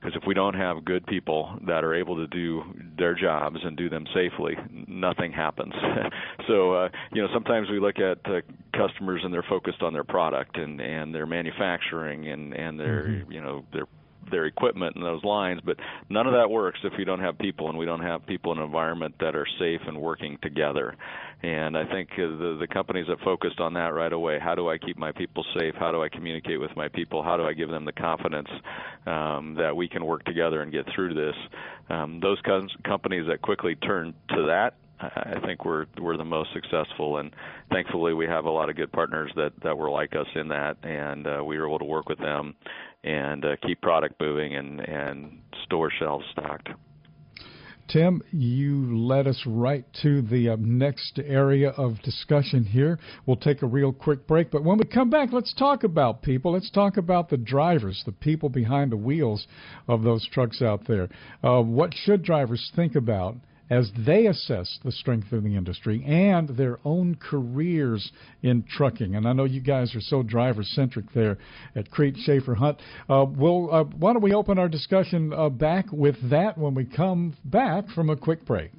Because 0.00 0.16
if 0.16 0.26
we 0.26 0.34
don't 0.34 0.54
have 0.54 0.84
good 0.84 1.06
people 1.06 1.58
that 1.66 1.84
are 1.84 1.94
able 1.94 2.16
to 2.16 2.26
do 2.26 2.62
their 2.96 3.14
jobs 3.14 3.58
and 3.62 3.76
do 3.76 3.90
them 3.90 4.06
safely, 4.14 4.56
nothing 4.88 5.32
happens. 5.32 5.74
so, 6.48 6.72
uh, 6.72 6.88
you 7.12 7.20
know, 7.20 7.28
sometimes 7.34 7.68
we 7.68 7.78
look 7.78 7.98
at 7.98 8.18
uh, 8.24 8.40
customers 8.74 9.20
and 9.24 9.32
they're 9.32 9.44
focused 9.48 9.82
on 9.82 9.92
their 9.92 10.04
product 10.04 10.56
and 10.56 10.80
and 10.80 11.14
their 11.14 11.26
manufacturing 11.26 12.28
and 12.28 12.54
and 12.54 12.80
their 12.80 13.04
mm-hmm. 13.04 13.32
you 13.32 13.40
know 13.40 13.64
their 13.72 13.86
their 14.30 14.46
equipment 14.46 14.96
and 14.96 15.04
those 15.04 15.24
lines, 15.24 15.60
but 15.64 15.76
none 16.08 16.26
of 16.26 16.32
that 16.34 16.50
works 16.50 16.78
if 16.84 16.92
we 16.96 17.04
don't 17.04 17.20
have 17.20 17.38
people 17.38 17.68
and 17.68 17.76
we 17.76 17.86
don't 17.86 18.02
have 18.02 18.26
people 18.26 18.52
in 18.52 18.58
an 18.58 18.64
environment 18.64 19.14
that 19.20 19.34
are 19.34 19.46
safe 19.58 19.80
and 19.86 20.00
working 20.00 20.38
together. 20.42 20.94
And 21.42 21.76
I 21.76 21.84
think 21.90 22.10
the 22.16 22.58
the 22.60 22.66
companies 22.66 23.06
that 23.08 23.18
focused 23.20 23.60
on 23.60 23.72
that 23.74 23.94
right 23.94 24.12
away, 24.12 24.38
how 24.38 24.54
do 24.54 24.68
I 24.68 24.76
keep 24.76 24.98
my 24.98 25.12
people 25.12 25.44
safe? 25.58 25.74
How 25.78 25.90
do 25.90 26.02
I 26.02 26.08
communicate 26.08 26.60
with 26.60 26.76
my 26.76 26.88
people? 26.88 27.22
How 27.22 27.36
do 27.36 27.44
I 27.44 27.54
give 27.54 27.70
them 27.70 27.86
the 27.86 27.92
confidence 27.92 28.48
um, 29.06 29.54
that 29.58 29.74
we 29.74 29.88
can 29.88 30.04
work 30.04 30.24
together 30.24 30.60
and 30.60 30.70
get 30.70 30.84
through 30.94 31.14
this? 31.14 31.36
Um, 31.88 32.20
those 32.20 32.38
com- 32.44 32.68
companies 32.84 33.26
that 33.28 33.40
quickly 33.40 33.74
turned 33.74 34.14
to 34.28 34.46
that 34.48 34.74
I 35.00 35.40
think 35.46 35.64
we're 35.64 35.86
we're 35.98 36.16
the 36.16 36.24
most 36.24 36.52
successful, 36.52 37.18
and 37.18 37.34
thankfully 37.70 38.12
we 38.12 38.26
have 38.26 38.44
a 38.44 38.50
lot 38.50 38.68
of 38.68 38.76
good 38.76 38.92
partners 38.92 39.32
that 39.36 39.52
that 39.62 39.76
were 39.76 39.90
like 39.90 40.14
us 40.14 40.26
in 40.34 40.48
that, 40.48 40.76
and 40.82 41.26
uh, 41.26 41.42
we 41.44 41.58
were 41.58 41.66
able 41.66 41.78
to 41.78 41.86
work 41.86 42.08
with 42.08 42.18
them 42.18 42.54
and 43.02 43.44
uh, 43.44 43.56
keep 43.66 43.80
product 43.80 44.20
moving 44.20 44.56
and 44.56 44.80
and 44.80 45.40
store 45.64 45.90
shelves 45.98 46.26
stocked. 46.32 46.68
Tim, 47.92 48.22
you 48.30 48.96
led 48.96 49.26
us 49.26 49.42
right 49.44 49.84
to 50.02 50.22
the 50.22 50.50
uh, 50.50 50.56
next 50.60 51.18
area 51.18 51.70
of 51.70 52.00
discussion 52.02 52.62
here. 52.62 53.00
We'll 53.26 53.36
take 53.36 53.62
a 53.62 53.66
real 53.66 53.92
quick 53.92 54.28
break, 54.28 54.52
but 54.52 54.62
when 54.62 54.78
we 54.78 54.84
come 54.84 55.10
back, 55.10 55.30
let's 55.32 55.52
talk 55.54 55.82
about 55.82 56.22
people. 56.22 56.52
Let's 56.52 56.70
talk 56.70 56.98
about 56.98 57.30
the 57.30 57.36
drivers, 57.36 58.00
the 58.06 58.12
people 58.12 58.48
behind 58.48 58.92
the 58.92 58.96
wheels 58.96 59.44
of 59.88 60.04
those 60.04 60.24
trucks 60.28 60.62
out 60.62 60.86
there. 60.86 61.08
Uh, 61.42 61.62
what 61.62 61.92
should 61.92 62.22
drivers 62.22 62.70
think 62.76 62.94
about 62.94 63.34
as 63.70 63.90
they 64.04 64.26
assess 64.26 64.78
the 64.84 64.92
strength 64.92 65.32
of 65.32 65.44
the 65.44 65.56
industry 65.56 66.04
and 66.04 66.48
their 66.50 66.78
own 66.84 67.14
careers 67.14 68.10
in 68.42 68.64
trucking. 68.68 69.14
And 69.14 69.26
I 69.26 69.32
know 69.32 69.44
you 69.44 69.60
guys 69.60 69.94
are 69.94 70.00
so 70.00 70.22
driver 70.22 70.64
centric 70.64 71.06
there 71.14 71.38
at 71.76 71.90
Crete 71.90 72.16
Shaffer 72.18 72.56
Hunt. 72.56 72.80
Uh, 73.08 73.24
we'll, 73.28 73.72
uh, 73.72 73.84
why 73.84 74.12
don't 74.12 74.22
we 74.22 74.34
open 74.34 74.58
our 74.58 74.68
discussion 74.68 75.32
uh, 75.32 75.48
back 75.48 75.86
with 75.92 76.16
that 76.30 76.58
when 76.58 76.74
we 76.74 76.84
come 76.84 77.36
back 77.44 77.88
from 77.90 78.10
a 78.10 78.16
quick 78.16 78.44
break? 78.44 78.72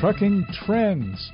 Trucking 0.00 0.44
Trends 0.66 1.30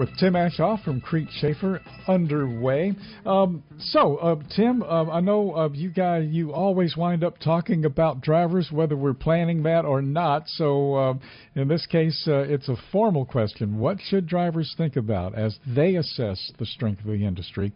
with 0.00 0.16
Tim 0.16 0.32
Aschoff 0.32 0.82
from 0.82 0.98
Crete 0.98 1.28
Shaffer 1.30 1.82
underway. 2.08 2.94
Um, 3.26 3.62
so, 3.78 4.16
uh, 4.16 4.36
Tim, 4.56 4.82
uh, 4.82 5.10
I 5.10 5.20
know 5.20 5.54
uh, 5.54 5.68
you 5.74 5.90
guys, 5.90 6.26
you 6.30 6.54
always 6.54 6.96
wind 6.96 7.22
up 7.22 7.38
talking 7.38 7.84
about 7.84 8.22
drivers, 8.22 8.70
whether 8.72 8.96
we're 8.96 9.12
planning 9.12 9.62
that 9.64 9.84
or 9.84 10.00
not. 10.00 10.48
So, 10.48 10.94
uh, 10.94 11.14
in 11.54 11.68
this 11.68 11.84
case, 11.84 12.24
uh, 12.26 12.46
it's 12.48 12.70
a 12.70 12.76
formal 12.90 13.26
question. 13.26 13.78
What 13.78 13.98
should 14.00 14.26
drivers 14.26 14.74
think 14.78 14.96
about 14.96 15.34
as 15.34 15.58
they 15.66 15.96
assess 15.96 16.50
the 16.58 16.64
strength 16.64 17.00
of 17.00 17.08
the 17.08 17.26
industry? 17.26 17.70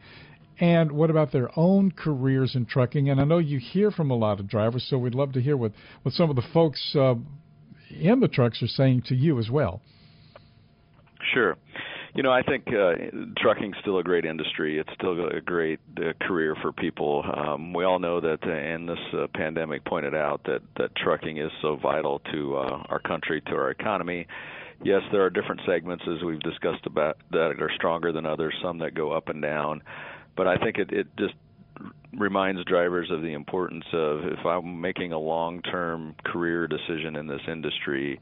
And 0.59 0.93
what 0.93 1.11
about 1.11 1.31
their 1.31 1.51
own 1.59 1.91
careers 1.91 2.57
in 2.57 2.65
trucking? 2.65 3.11
And 3.11 3.21
I 3.21 3.25
know 3.25 3.37
you 3.37 3.59
hear 3.59 3.91
from 3.91 4.11
a 4.11 4.17
lot 4.17 4.41
of 4.41 4.49
drivers, 4.49 4.87
so 4.89 4.97
we'd 4.97 5.15
love 5.15 5.33
to 5.33 5.43
hear 5.43 5.59
what, 5.59 5.73
what 6.03 6.15
some 6.15 6.31
of 6.31 6.37
the 6.37 6.45
folks 6.55 6.97
uh, 6.99 7.17
in 7.91 8.21
the 8.21 8.29
trucks 8.29 8.63
are 8.63 8.67
saying 8.67 9.03
to 9.09 9.15
you 9.15 9.39
as 9.39 9.51
well. 9.51 9.83
Sure. 11.35 11.59
You 12.15 12.23
know, 12.23 12.31
I 12.31 12.43
think 12.43 12.69
uh, 12.69 12.93
trucking's 13.39 13.75
still 13.81 13.99
a 13.99 14.05
great 14.05 14.25
industry. 14.25 14.79
It's 14.79 14.91
still 14.95 15.27
a 15.27 15.41
great 15.41 15.81
uh, 15.97 16.13
career 16.25 16.55
for 16.63 16.71
people. 16.71 17.25
Um, 17.37 17.73
we 17.73 17.83
all 17.85 17.99
know 17.99 18.21
that, 18.21 18.39
uh, 18.47 18.51
and 18.51 18.89
this 18.89 18.99
uh, 19.13 19.27
pandemic 19.35 19.85
pointed 19.85 20.15
out 20.15 20.43
that 20.45 20.61
that 20.77 20.95
trucking 20.95 21.39
is 21.39 21.51
so 21.61 21.75
vital 21.75 22.21
to 22.33 22.57
uh, 22.57 22.83
our 22.89 23.01
country, 23.01 23.41
to 23.47 23.53
our 23.53 23.71
economy. 23.71 24.29
Yes, 24.85 25.03
there 25.11 25.25
are 25.25 25.31
different 25.31 25.63
segments 25.67 26.05
as 26.07 26.23
we've 26.23 26.41
discussed 26.41 26.87
about 26.87 27.17
that 27.33 27.57
are 27.61 27.71
stronger 27.75 28.13
than 28.13 28.27
others. 28.27 28.55
Some 28.63 28.79
that 28.79 28.95
go 28.95 29.11
up 29.11 29.29
and 29.29 29.43
down, 29.43 29.83
but 30.37 30.47
I 30.47 30.57
think 30.57 30.79
it 30.79 30.93
it 30.93 31.09
just 31.19 31.35
reminds 32.17 32.65
drivers 32.65 33.11
of 33.11 33.23
the 33.23 33.33
importance 33.33 33.85
of 33.93 34.21
if 34.25 34.47
I'm 34.47 34.81
making 34.81 35.13
a 35.13 35.19
long-term 35.19 36.15
career 36.25 36.69
decision 36.69 37.17
in 37.17 37.27
this 37.27 37.41
industry, 37.49 38.21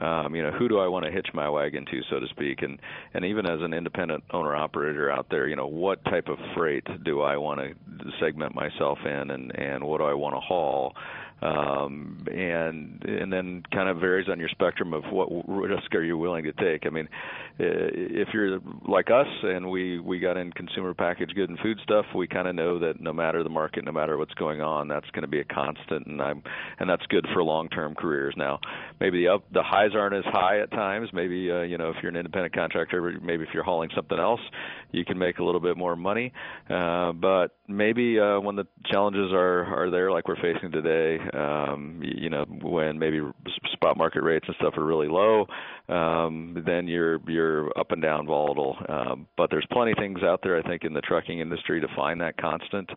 um, 0.00 0.34
you 0.34 0.42
know, 0.42 0.50
who 0.50 0.68
do 0.68 0.78
I 0.78 0.88
want 0.88 1.04
to 1.04 1.10
hitch 1.10 1.28
my 1.34 1.48
wagon 1.48 1.84
to, 1.86 2.00
so 2.10 2.20
to 2.20 2.26
speak, 2.28 2.62
and 2.62 2.78
and 3.12 3.24
even 3.24 3.46
as 3.46 3.60
an 3.60 3.72
independent 3.72 4.24
owner 4.32 4.54
operator 4.54 5.10
out 5.10 5.26
there, 5.30 5.46
you 5.48 5.56
know, 5.56 5.66
what 5.66 6.04
type 6.04 6.28
of 6.28 6.38
freight 6.56 6.86
do 7.04 7.22
I 7.22 7.36
want 7.36 7.60
to 7.60 7.74
segment 8.20 8.54
myself 8.54 8.98
in, 9.04 9.30
and 9.30 9.56
and 9.56 9.84
what 9.84 9.98
do 9.98 10.04
I 10.04 10.14
want 10.14 10.34
to 10.34 10.40
haul? 10.40 10.94
Um, 11.42 12.24
and 12.30 13.02
and 13.04 13.32
then 13.32 13.62
kind 13.72 13.88
of 13.88 13.98
varies 13.98 14.28
on 14.28 14.38
your 14.38 14.48
spectrum 14.48 14.94
of 14.94 15.04
what 15.10 15.28
risk 15.46 15.94
are 15.94 16.02
you 16.02 16.16
willing 16.16 16.44
to 16.44 16.52
take. 16.52 16.86
I 16.86 16.90
mean, 16.90 17.08
if 17.58 18.28
you're 18.32 18.60
like 18.88 19.10
us 19.10 19.26
and 19.42 19.70
we 19.70 19.98
we 19.98 20.18
got 20.18 20.36
in 20.36 20.52
consumer 20.52 20.94
packaged 20.94 21.34
good 21.34 21.50
and 21.50 21.58
food 21.58 21.78
stuff, 21.82 22.06
we 22.14 22.26
kind 22.26 22.48
of 22.48 22.54
know 22.54 22.78
that 22.78 23.00
no 23.00 23.12
matter 23.12 23.42
the 23.42 23.50
market, 23.50 23.84
no 23.84 23.92
matter 23.92 24.16
what's 24.16 24.34
going 24.34 24.60
on, 24.60 24.88
that's 24.88 25.08
going 25.10 25.22
to 25.22 25.28
be 25.28 25.40
a 25.40 25.44
constant, 25.44 26.06
and 26.06 26.20
I'm 26.20 26.42
and 26.78 26.88
that's 26.88 27.04
good 27.06 27.26
for 27.32 27.42
long-term 27.42 27.94
careers. 27.94 28.34
Now, 28.36 28.60
maybe 29.00 29.24
the 29.24 29.34
up 29.34 29.44
the 29.52 29.62
highs 29.62 29.90
aren't 29.94 30.14
as 30.14 30.24
high 30.26 30.60
at 30.60 30.70
times. 30.70 31.10
Maybe 31.12 31.50
uh, 31.50 31.62
you 31.62 31.78
know 31.78 31.90
if 31.90 31.96
you're 32.02 32.10
an 32.10 32.16
independent 32.16 32.54
contractor, 32.54 33.18
maybe 33.22 33.44
if 33.44 33.50
you're 33.52 33.64
hauling 33.64 33.90
something 33.94 34.18
else, 34.18 34.40
you 34.92 35.04
can 35.04 35.18
make 35.18 35.38
a 35.38 35.44
little 35.44 35.60
bit 35.60 35.76
more 35.76 35.94
money. 35.94 36.32
Uh, 36.70 37.12
but 37.12 37.56
maybe 37.68 38.18
uh, 38.18 38.40
when 38.40 38.56
the 38.56 38.66
challenges 38.90 39.32
are 39.32 39.64
are 39.64 39.90
there, 39.90 40.10
like 40.10 40.26
we're 40.26 40.36
facing 40.36 40.72
today, 40.72 41.18
um, 41.32 42.00
you 42.02 42.28
know, 42.28 42.44
when 42.62 42.98
maybe 42.98 43.20
spot 43.72 43.96
market 43.96 44.22
rates 44.22 44.46
and 44.46 44.56
stuff 44.56 44.74
are 44.76 44.84
really 44.84 45.08
low, 45.08 45.46
um, 45.88 46.62
then 46.66 46.88
you're 46.88 47.20
you're 47.28 47.78
up 47.78 47.90
and 47.90 48.00
down 48.00 48.26
volatile. 48.26 48.76
Um, 48.88 49.26
but 49.36 49.50
there's 49.50 49.66
plenty 49.70 49.92
of 49.92 49.98
things 49.98 50.22
out 50.22 50.40
there, 50.42 50.56
I 50.56 50.62
think, 50.62 50.84
in 50.84 50.94
the 50.94 51.02
trucking 51.02 51.40
industry 51.40 51.80
to 51.80 51.88
find 51.94 52.20
that 52.22 52.38
constant 52.38 52.88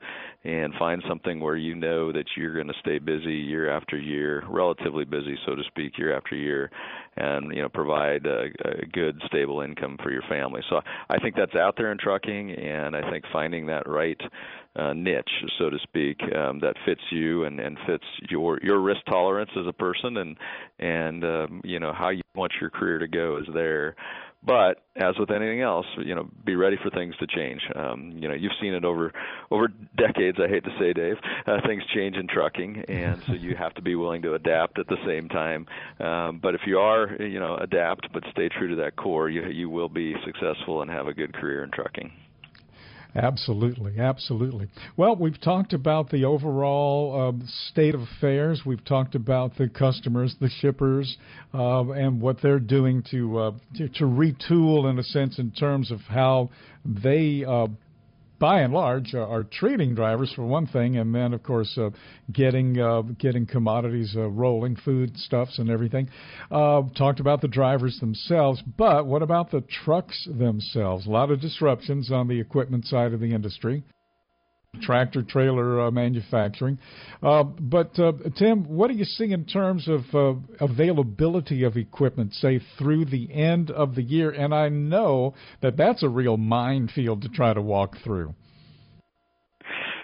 and 0.45 0.73
find 0.75 1.03
something 1.07 1.41
where 1.41 1.57
you 1.57 1.75
know 1.75 2.13
that 2.13 2.25
you're 2.37 2.53
going 2.53 2.67
to 2.67 2.73
stay 2.79 2.99
busy 2.99 3.35
year 3.35 3.69
after 3.69 3.97
year, 3.97 4.43
relatively 4.47 5.03
busy, 5.03 5.37
so 5.45 5.55
to 5.55 5.63
speak, 5.67 5.97
year 5.97 6.15
after 6.15 6.35
year, 6.35 6.71
and 7.17 7.53
you 7.53 7.61
know 7.61 7.69
provide 7.69 8.25
a, 8.25 8.45
a 8.63 8.85
good 8.93 9.21
stable 9.25 9.61
income 9.61 9.97
for 10.01 10.11
your 10.11 10.23
family. 10.29 10.61
So 10.69 10.79
I 11.09 11.17
think 11.17 11.35
that's 11.35 11.55
out 11.55 11.75
there 11.77 11.91
in 11.91 11.97
trucking, 11.97 12.51
and 12.51 12.95
I 12.95 13.09
think 13.11 13.25
finding 13.33 13.65
that 13.67 13.87
right 13.87 14.19
uh, 14.77 14.93
niche, 14.93 15.29
so 15.57 15.69
to 15.69 15.77
speak, 15.79 16.21
um, 16.35 16.59
that 16.59 16.75
fits 16.85 17.01
you 17.09 17.45
and, 17.45 17.59
and 17.59 17.77
fits 17.87 18.03
your 18.29 18.59
your 18.61 18.79
risk 18.79 19.01
tolerance 19.09 19.49
as 19.57 19.65
a 19.67 19.73
person, 19.73 20.17
and 20.17 20.37
and 20.79 21.23
um, 21.23 21.61
you 21.63 21.79
know 21.79 21.91
how 21.93 22.09
you 22.09 22.21
want 22.35 22.53
your 22.61 22.69
career 22.77 22.99
to 22.99 23.07
go 23.07 23.37
is 23.37 23.47
there. 23.53 23.95
But 24.43 24.83
as 24.95 25.17
with 25.19 25.31
anything 25.31 25.61
else, 25.61 25.85
you 25.97 26.15
know, 26.15 26.29
be 26.45 26.55
ready 26.55 26.77
for 26.81 26.89
things 26.91 27.15
to 27.19 27.27
change. 27.27 27.61
Um, 27.75 28.13
you 28.15 28.27
know, 28.27 28.33
you've 28.35 28.53
seen 28.61 28.73
it 28.73 28.85
over 28.85 29.11
over 29.51 29.67
decades. 29.97 30.37
I 30.39 30.47
hate 30.47 30.63
to 30.63 30.69
say, 30.79 30.93
Dave, 30.93 31.17
uh, 31.47 31.57
things 31.65 31.83
change 31.93 32.15
in 32.15 32.27
trucking, 32.27 32.85
and 32.87 33.21
so 33.25 33.33
you 33.33 33.55
have 33.55 33.73
to 33.75 33.81
be 33.81 33.95
willing 33.95 34.21
to 34.21 34.35
adapt 34.35 34.79
at 34.79 34.87
the 34.87 34.97
same 35.05 35.27
time. 35.27 35.65
Um, 35.99 36.39
but 36.41 36.55
if 36.55 36.61
you 36.65 36.77
are, 36.77 37.11
you 37.21 37.39
know, 37.39 37.57
adapt 37.57 38.13
but 38.13 38.23
stay 38.31 38.47
true 38.47 38.69
to 38.69 38.75
that 38.83 38.95
core, 38.95 39.29
you 39.29 39.47
you 39.47 39.69
will 39.69 39.89
be 39.89 40.15
successful 40.23 40.81
and 40.81 40.91
have 40.91 41.07
a 41.07 41.13
good 41.13 41.33
career 41.33 41.63
in 41.63 41.71
trucking. 41.71 42.11
Absolutely, 43.15 43.99
absolutely. 43.99 44.67
Well, 44.95 45.15
we've 45.15 45.39
talked 45.41 45.73
about 45.73 46.09
the 46.09 46.25
overall 46.25 47.33
uh, 47.41 47.45
state 47.69 47.95
of 47.95 48.01
affairs. 48.01 48.61
We've 48.65 48.83
talked 48.83 49.15
about 49.15 49.57
the 49.57 49.69
customers, 49.69 50.35
the 50.39 50.49
shippers, 50.49 51.17
uh, 51.53 51.89
and 51.91 52.21
what 52.21 52.41
they're 52.41 52.59
doing 52.59 53.03
to, 53.11 53.39
uh, 53.39 53.51
to, 53.77 53.89
to 53.89 54.03
retool 54.03 54.89
in 54.89 54.99
a 54.99 55.03
sense 55.03 55.39
in 55.39 55.51
terms 55.51 55.91
of 55.91 56.01
how 56.01 56.49
they 56.85 57.43
uh, 57.47 57.67
by 58.39 58.61
and 58.61 58.73
large, 58.73 59.13
uh, 59.13 59.19
are 59.19 59.43
treating 59.43 59.95
drivers 59.95 60.31
for 60.33 60.45
one 60.45 60.67
thing, 60.67 60.97
and 60.97 61.13
then 61.13 61.33
of 61.33 61.43
course 61.43 61.77
uh, 61.77 61.89
getting 62.31 62.79
uh, 62.79 63.01
getting 63.17 63.45
commodities 63.45 64.13
uh, 64.15 64.27
rolling, 64.27 64.75
foodstuffs 64.75 65.59
and 65.59 65.69
everything. 65.69 66.09
Uh, 66.51 66.83
talked 66.97 67.19
about 67.19 67.41
the 67.41 67.47
drivers 67.47 67.99
themselves, 67.99 68.61
but 68.77 69.05
what 69.05 69.21
about 69.21 69.51
the 69.51 69.61
trucks 69.61 70.27
themselves? 70.37 71.05
A 71.07 71.09
lot 71.09 71.31
of 71.31 71.41
disruptions 71.41 72.11
on 72.11 72.27
the 72.27 72.39
equipment 72.39 72.85
side 72.85 73.13
of 73.13 73.19
the 73.19 73.33
industry 73.33 73.83
tractor 74.77 75.23
trailer 75.23 75.81
uh, 75.81 75.91
manufacturing. 75.91 76.77
Uh, 77.21 77.43
but 77.43 77.97
uh, 77.99 78.13
Tim, 78.37 78.63
what 78.63 78.89
do 78.89 78.93
you 78.95 79.05
see 79.05 79.31
in 79.31 79.45
terms 79.45 79.87
of 79.87 80.41
availability 80.59 81.63
of 81.63 81.77
equipment, 81.77 82.33
say 82.33 82.61
through 82.77 83.05
the 83.05 83.33
end 83.33 83.71
of 83.71 83.95
the 83.95 84.03
year? 84.03 84.31
And 84.31 84.53
I 84.53 84.69
know 84.69 85.33
that 85.61 85.77
that's 85.77 86.03
a 86.03 86.09
real 86.09 86.37
minefield 86.37 87.21
to 87.23 87.29
try 87.29 87.53
to 87.53 87.61
walk 87.61 87.95
through. 88.03 88.33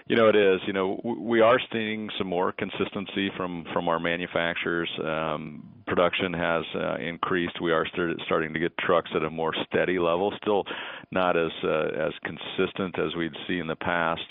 You 0.06 0.16
know, 0.16 0.28
it 0.28 0.36
is. 0.36 0.60
You 0.66 0.74
know, 0.74 1.00
we 1.18 1.40
are 1.40 1.58
seeing 1.72 2.10
some 2.18 2.26
more 2.26 2.52
consistency 2.52 3.30
from 3.36 3.64
from 3.72 3.88
our 3.88 3.98
manufacturers. 3.98 4.90
Um, 5.02 5.73
production 5.86 6.32
has 6.32 6.64
uh, 6.74 6.96
increased. 6.96 7.60
We 7.60 7.72
are 7.72 7.86
start, 7.86 8.10
starting 8.26 8.52
to 8.52 8.58
get 8.58 8.76
trucks 8.78 9.10
at 9.14 9.22
a 9.22 9.30
more 9.30 9.54
steady 9.66 9.98
level. 9.98 10.32
Still 10.42 10.64
not 11.10 11.36
as 11.36 11.52
uh, 11.62 11.88
as 12.06 12.12
consistent 12.24 12.98
as 12.98 13.14
we'd 13.16 13.36
see 13.46 13.58
in 13.58 13.66
the 13.66 13.76
past. 13.76 14.26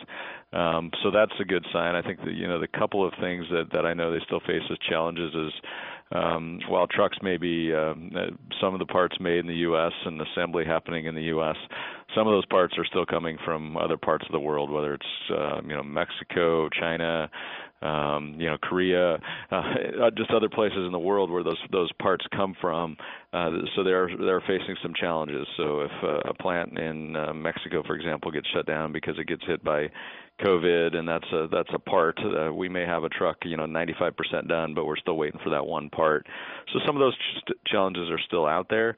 Um, 0.54 0.92
so 1.02 1.10
that's 1.10 1.34
a 1.40 1.46
good 1.46 1.66
sign. 1.74 1.96
I 1.96 2.02
think 2.02 2.20
that 2.20 2.34
you 2.34 2.48
know 2.48 2.60
the 2.60 2.68
couple 2.68 3.06
of 3.06 3.14
things 3.20 3.46
that 3.52 3.72
that 3.74 3.86
I 3.86 3.94
know 3.94 4.12
they 4.12 4.24
still 4.26 4.42
face 4.42 4.64
as 4.70 4.78
challenges 4.88 5.34
is 5.34 5.52
um, 6.12 6.60
while 6.68 6.86
trucks 6.86 7.18
may 7.24 7.38
be 7.38 7.74
um, 7.74 8.12
uh, 8.16 8.28
some 8.62 8.74
of 8.74 8.80
the 8.80 8.86
parts 8.86 9.16
made 9.20 9.40
in 9.40 9.48
the 9.48 9.56
U.S. 9.56 9.94
and 10.06 10.22
assembly 10.22 10.64
happening 10.64 11.06
in 11.06 11.16
the 11.16 11.24
U.S., 11.24 11.56
some 12.16 12.28
of 12.28 12.34
those 12.34 12.46
parts 12.46 12.76
are 12.78 12.86
still 12.86 13.06
coming 13.06 13.38
from 13.44 13.78
other 13.78 13.98
parts 13.98 14.24
of 14.28 14.32
the 14.32 14.40
world, 14.40 14.70
whether 14.70 14.94
it's 14.94 15.32
uh, 15.32 15.62
you 15.64 15.74
know 15.74 15.82
Mexico, 15.82 16.70
China, 16.70 17.30
um, 17.82 18.36
you 18.38 18.48
know 18.50 18.58
Korea, 18.62 19.20
uh, 19.52 19.64
just 20.18 20.32
other 20.32 20.50
places 20.50 20.86
in 20.86 20.92
the 20.92 21.00
world 21.00 21.30
where 21.30 21.44
those 21.44 21.60
those 21.72 21.92
parts 22.02 22.26
come 22.36 22.56
from. 22.60 22.98
Uh, 23.34 23.50
so 23.76 23.84
they're 23.84 24.10
they're 24.18 24.42
facing 24.42 24.76
some 24.82 24.94
challenges. 25.00 25.48
So 25.58 25.82
if 25.82 25.92
uh, 26.04 26.30
a 26.30 26.34
plant 26.34 26.78
in 26.78 27.16
uh, 27.16 27.34
Mexico, 27.34 27.84
for 27.86 27.96
example, 27.96 28.32
gets 28.32 28.48
shut 28.54 28.66
down 28.66 28.92
because 28.92 29.18
it 29.18 29.28
gets 29.28 29.44
hit 29.46 29.64
by 29.64 29.90
COVID, 30.46 30.96
and 30.96 31.08
that's 31.08 31.30
a 31.32 31.48
that's 31.52 31.70
a 31.74 31.80
part. 31.80 32.20
Uh, 32.20 32.54
we 32.54 32.70
may 32.70 32.86
have 32.86 33.04
a 33.04 33.10
truck, 33.10 33.38
you 33.44 33.58
know, 33.58 33.66
95% 33.66 34.48
done, 34.48 34.74
but 34.74 34.86
we're 34.86 34.98
still 34.98 35.18
waiting 35.18 35.40
for 35.44 35.50
that 35.50 35.66
one 35.66 35.90
part. 35.90 36.26
So 36.72 36.80
some 36.86 36.96
of 36.96 37.00
those 37.00 37.16
ch- 37.16 37.52
challenges 37.68 38.10
are 38.10 38.20
still 38.20 38.46
out 38.46 38.68
there 38.70 38.96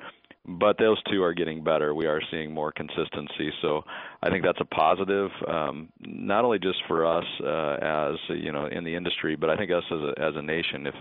but 0.48 0.78
those 0.78 1.02
two 1.12 1.24
are 1.24 1.34
getting 1.34 1.64
better. 1.64 1.94
We 1.96 2.06
are 2.06 2.22
seeing 2.30 2.54
more 2.54 2.72
consistency, 2.72 3.52
so 3.62 3.84
I 4.22 4.30
think 4.30 4.44
that's 4.44 4.62
a 4.62 4.66
positive, 4.66 5.32
um, 5.48 5.90
not 6.00 6.46
only 6.46 6.60
just 6.60 6.78
for 6.88 7.06
us 7.06 7.26
uh, 7.44 7.78
as 7.82 8.16
you 8.30 8.52
know 8.52 8.68
in 8.68 8.84
the 8.84 8.96
industry, 8.96 9.36
but 9.36 9.50
I 9.50 9.58
think 9.58 9.72
us 9.72 9.84
as 9.92 10.00
a, 10.00 10.22
as 10.22 10.36
a 10.36 10.42
nation. 10.42 10.88
If 10.88 10.96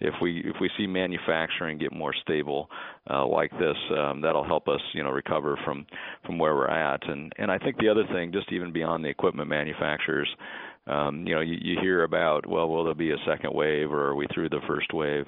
if 0.00 0.14
we 0.20 0.40
if 0.40 0.56
we 0.60 0.70
see 0.76 0.86
manufacturing 0.86 1.78
get 1.78 1.92
more 1.92 2.12
stable 2.22 2.68
uh, 3.08 3.26
like 3.26 3.50
this, 3.52 3.76
um, 3.96 4.20
that'll 4.20 4.44
help 4.44 4.68
us 4.68 4.80
you 4.92 5.02
know 5.02 5.10
recover 5.10 5.58
from 5.64 5.86
from 6.26 6.38
where 6.38 6.54
we're 6.54 6.68
at. 6.68 7.08
And 7.08 7.32
and 7.38 7.50
I 7.50 7.58
think 7.58 7.78
the 7.78 7.88
other 7.88 8.04
thing, 8.12 8.32
just 8.32 8.52
even 8.52 8.72
beyond 8.72 9.04
the 9.04 9.08
equipment 9.08 9.48
manufacturers. 9.48 10.28
Um, 10.84 11.24
you 11.28 11.34
know, 11.36 11.42
you, 11.42 11.58
you 11.60 11.80
hear 11.80 12.02
about, 12.02 12.44
well, 12.44 12.68
will 12.68 12.82
there 12.82 12.92
be 12.92 13.12
a 13.12 13.16
second 13.24 13.54
wave, 13.54 13.92
or 13.92 14.08
are 14.08 14.14
we 14.16 14.26
through 14.34 14.48
the 14.48 14.58
first 14.66 14.92
wave? 14.92 15.26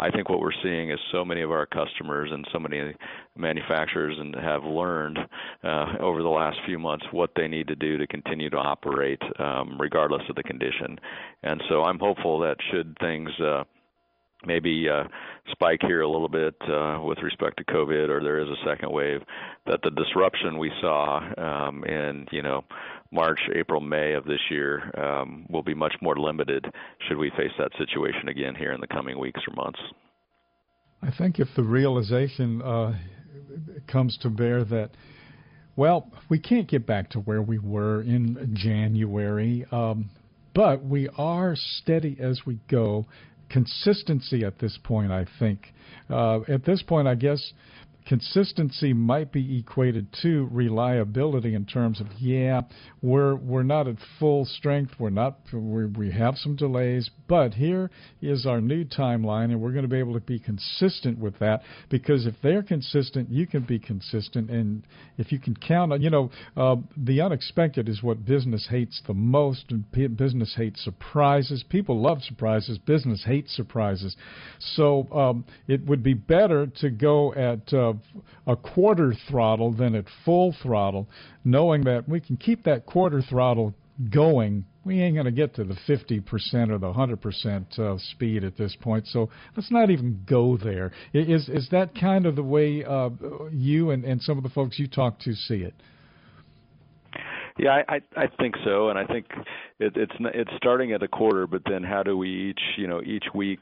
I 0.00 0.10
think 0.10 0.28
what 0.28 0.40
we're 0.40 0.50
seeing 0.62 0.90
is 0.90 0.98
so 1.12 1.24
many 1.24 1.42
of 1.42 1.50
our 1.50 1.66
customers 1.66 2.30
and 2.32 2.46
so 2.52 2.58
many 2.58 2.94
manufacturers 3.36 4.16
and 4.18 4.34
have 4.34 4.64
learned 4.64 5.18
uh, 5.62 5.86
over 6.00 6.22
the 6.22 6.28
last 6.28 6.58
few 6.66 6.78
months 6.78 7.04
what 7.12 7.30
they 7.36 7.48
need 7.48 7.68
to 7.68 7.76
do 7.76 7.98
to 7.98 8.06
continue 8.06 8.48
to 8.50 8.56
operate 8.56 9.20
um, 9.38 9.76
regardless 9.78 10.22
of 10.28 10.36
the 10.36 10.42
condition. 10.42 10.98
And 11.42 11.62
so 11.68 11.84
I'm 11.84 11.98
hopeful 11.98 12.40
that 12.40 12.56
should 12.70 12.96
things 12.98 13.30
uh, 13.40 13.64
maybe 14.46 14.88
uh, 14.88 15.04
spike 15.50 15.80
here 15.82 16.00
a 16.00 16.08
little 16.08 16.28
bit 16.28 16.54
uh, 16.62 17.00
with 17.02 17.18
respect 17.18 17.58
to 17.58 17.64
COVID, 17.64 18.08
or 18.08 18.22
there 18.22 18.40
is 18.40 18.48
a 18.48 18.64
second 18.66 18.90
wave, 18.90 19.20
that 19.66 19.80
the 19.82 19.90
disruption 19.90 20.58
we 20.58 20.72
saw 20.80 21.20
um, 21.36 21.84
in 21.84 22.26
you 22.30 22.42
know 22.42 22.64
March, 23.12 23.40
April, 23.54 23.80
May 23.80 24.12
of 24.12 24.24
this 24.24 24.40
year 24.50 24.90
um, 24.98 25.46
will 25.50 25.62
be 25.62 25.74
much 25.74 25.94
more 26.00 26.16
limited 26.16 26.64
should 27.08 27.16
we 27.16 27.30
face 27.30 27.52
that 27.58 27.72
situation 27.76 28.28
again 28.28 28.54
here 28.54 28.72
in 28.72 28.80
the 28.80 28.86
coming 28.86 29.18
weeks 29.18 29.40
or 29.48 29.54
months. 29.54 29.80
I 31.02 31.10
think 31.16 31.38
if 31.38 31.48
the 31.56 31.62
realization 31.62 32.62
uh, 32.62 32.96
comes 33.88 34.18
to 34.18 34.30
bear 34.30 34.64
that 34.64 34.90
well, 35.76 36.10
we 36.28 36.38
can't 36.38 36.68
get 36.68 36.86
back 36.86 37.10
to 37.10 37.20
where 37.20 37.40
we 37.40 37.58
were 37.58 38.02
in 38.02 38.54
January, 38.54 39.64
um, 39.72 40.10
but 40.54 40.84
we 40.84 41.08
are 41.16 41.54
steady 41.56 42.18
as 42.20 42.42
we 42.44 42.58
go 42.68 43.06
consistency 43.48 44.44
at 44.44 44.58
this 44.58 44.78
point, 44.84 45.10
I 45.10 45.26
think. 45.38 45.72
Uh, 46.10 46.40
at 46.48 46.64
this 46.64 46.82
point, 46.82 47.08
I 47.08 47.14
guess 47.14 47.52
consistency 48.10 48.92
might 48.92 49.30
be 49.30 49.60
equated 49.60 50.04
to 50.20 50.48
reliability 50.50 51.54
in 51.54 51.64
terms 51.64 52.00
of 52.00 52.08
yeah, 52.18 52.60
we're 53.00 53.36
we're 53.36 53.62
not 53.62 53.86
at 53.86 53.94
full 54.18 54.44
strength, 54.44 54.90
we're 54.98 55.10
not 55.10 55.38
we 55.52 55.86
we 55.86 56.10
have 56.10 56.36
some 56.36 56.56
delays, 56.56 57.08
but 57.28 57.54
here 57.54 57.88
is 58.20 58.46
our 58.46 58.60
new 58.60 58.84
timeline, 58.84 59.44
and 59.44 59.60
we're 59.60 59.70
going 59.70 59.84
to 59.84 59.88
be 59.88 60.00
able 60.00 60.14
to 60.14 60.20
be 60.26 60.40
consistent 60.40 61.20
with 61.20 61.38
that 61.38 61.62
because 61.88 62.26
if 62.26 62.34
they're 62.42 62.64
consistent, 62.64 63.30
you 63.30 63.46
can 63.46 63.62
be 63.62 63.78
consistent, 63.78 64.50
and 64.50 64.82
if 65.16 65.30
you 65.30 65.38
can 65.38 65.54
count 65.54 65.92
on, 65.92 66.02
you 66.02 66.10
know, 66.10 66.32
uh, 66.56 66.74
the 66.96 67.20
unexpected 67.20 67.88
is 67.88 68.02
what 68.02 68.24
business 68.24 68.66
hates 68.68 69.00
the 69.06 69.14
most, 69.14 69.66
and 69.70 69.84
business 70.16 70.52
hates 70.56 70.82
surprises. 70.82 71.64
People 71.68 72.02
love 72.02 72.20
surprises. 72.22 72.76
Business 72.76 73.22
hates 73.24 73.54
surprises. 73.54 74.16
So 74.74 75.06
um, 75.12 75.44
it 75.68 75.86
would 75.86 76.02
be 76.02 76.14
better 76.14 76.66
to 76.80 76.90
go 76.90 77.32
at 77.34 77.72
uh, 77.72 77.92
a 78.46 78.56
quarter 78.56 79.14
throttle 79.28 79.72
than 79.72 79.94
at 79.94 80.06
full 80.24 80.54
throttle, 80.62 81.08
knowing 81.44 81.84
that 81.84 82.08
we 82.08 82.20
can 82.20 82.36
keep 82.36 82.64
that 82.64 82.86
quarter 82.86 83.22
throttle 83.22 83.74
going 84.12 84.64
we 84.84 85.02
ain't 85.02 85.14
going 85.14 85.26
to 85.26 85.32
get 85.32 85.54
to 85.56 85.64
the 85.64 85.76
50% 85.88 86.70
or 86.70 86.78
the 86.78 86.92
100% 86.92 87.78
uh, 87.78 87.98
speed 87.98 88.44
at 88.44 88.56
this 88.56 88.76
point. 88.80 89.06
So 89.06 89.28
let's 89.56 89.70
not 89.70 89.90
even 89.90 90.24
go 90.26 90.56
there. 90.56 90.92
Is 91.12 91.48
is 91.48 91.68
that 91.70 91.94
kind 91.98 92.26
of 92.26 92.36
the 92.36 92.42
way 92.42 92.84
uh, 92.84 93.10
you 93.52 93.90
and, 93.90 94.04
and 94.04 94.22
some 94.22 94.38
of 94.38 94.42
the 94.42 94.50
folks 94.50 94.78
you 94.78 94.88
talk 94.88 95.18
to 95.20 95.34
see 95.34 95.56
it? 95.56 95.74
Yeah, 97.60 97.82
I 97.88 98.00
I 98.16 98.26
think 98.38 98.54
so, 98.64 98.88
and 98.88 98.98
I 98.98 99.04
think 99.04 99.26
it, 99.78 99.92
it's 99.94 100.12
it's 100.18 100.50
starting 100.56 100.92
at 100.92 101.02
a 101.02 101.08
quarter, 101.08 101.46
but 101.46 101.60
then 101.68 101.82
how 101.82 102.02
do 102.02 102.16
we 102.16 102.50
each 102.50 102.60
you 102.78 102.86
know 102.86 103.02
each 103.02 103.26
week, 103.34 103.60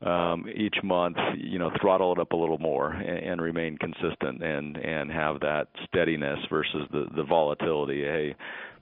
um, 0.00 0.46
each 0.54 0.76
month 0.84 1.16
you 1.36 1.58
know 1.58 1.72
throttle 1.80 2.12
it 2.12 2.20
up 2.20 2.30
a 2.32 2.36
little 2.36 2.58
more 2.58 2.90
and, 2.90 3.18
and 3.18 3.42
remain 3.42 3.78
consistent 3.78 4.44
and 4.44 4.76
and 4.76 5.10
have 5.10 5.40
that 5.40 5.66
steadiness 5.88 6.38
versus 6.48 6.86
the 6.92 7.06
the 7.16 7.24
volatility. 7.24 8.02
Hey, 8.02 8.36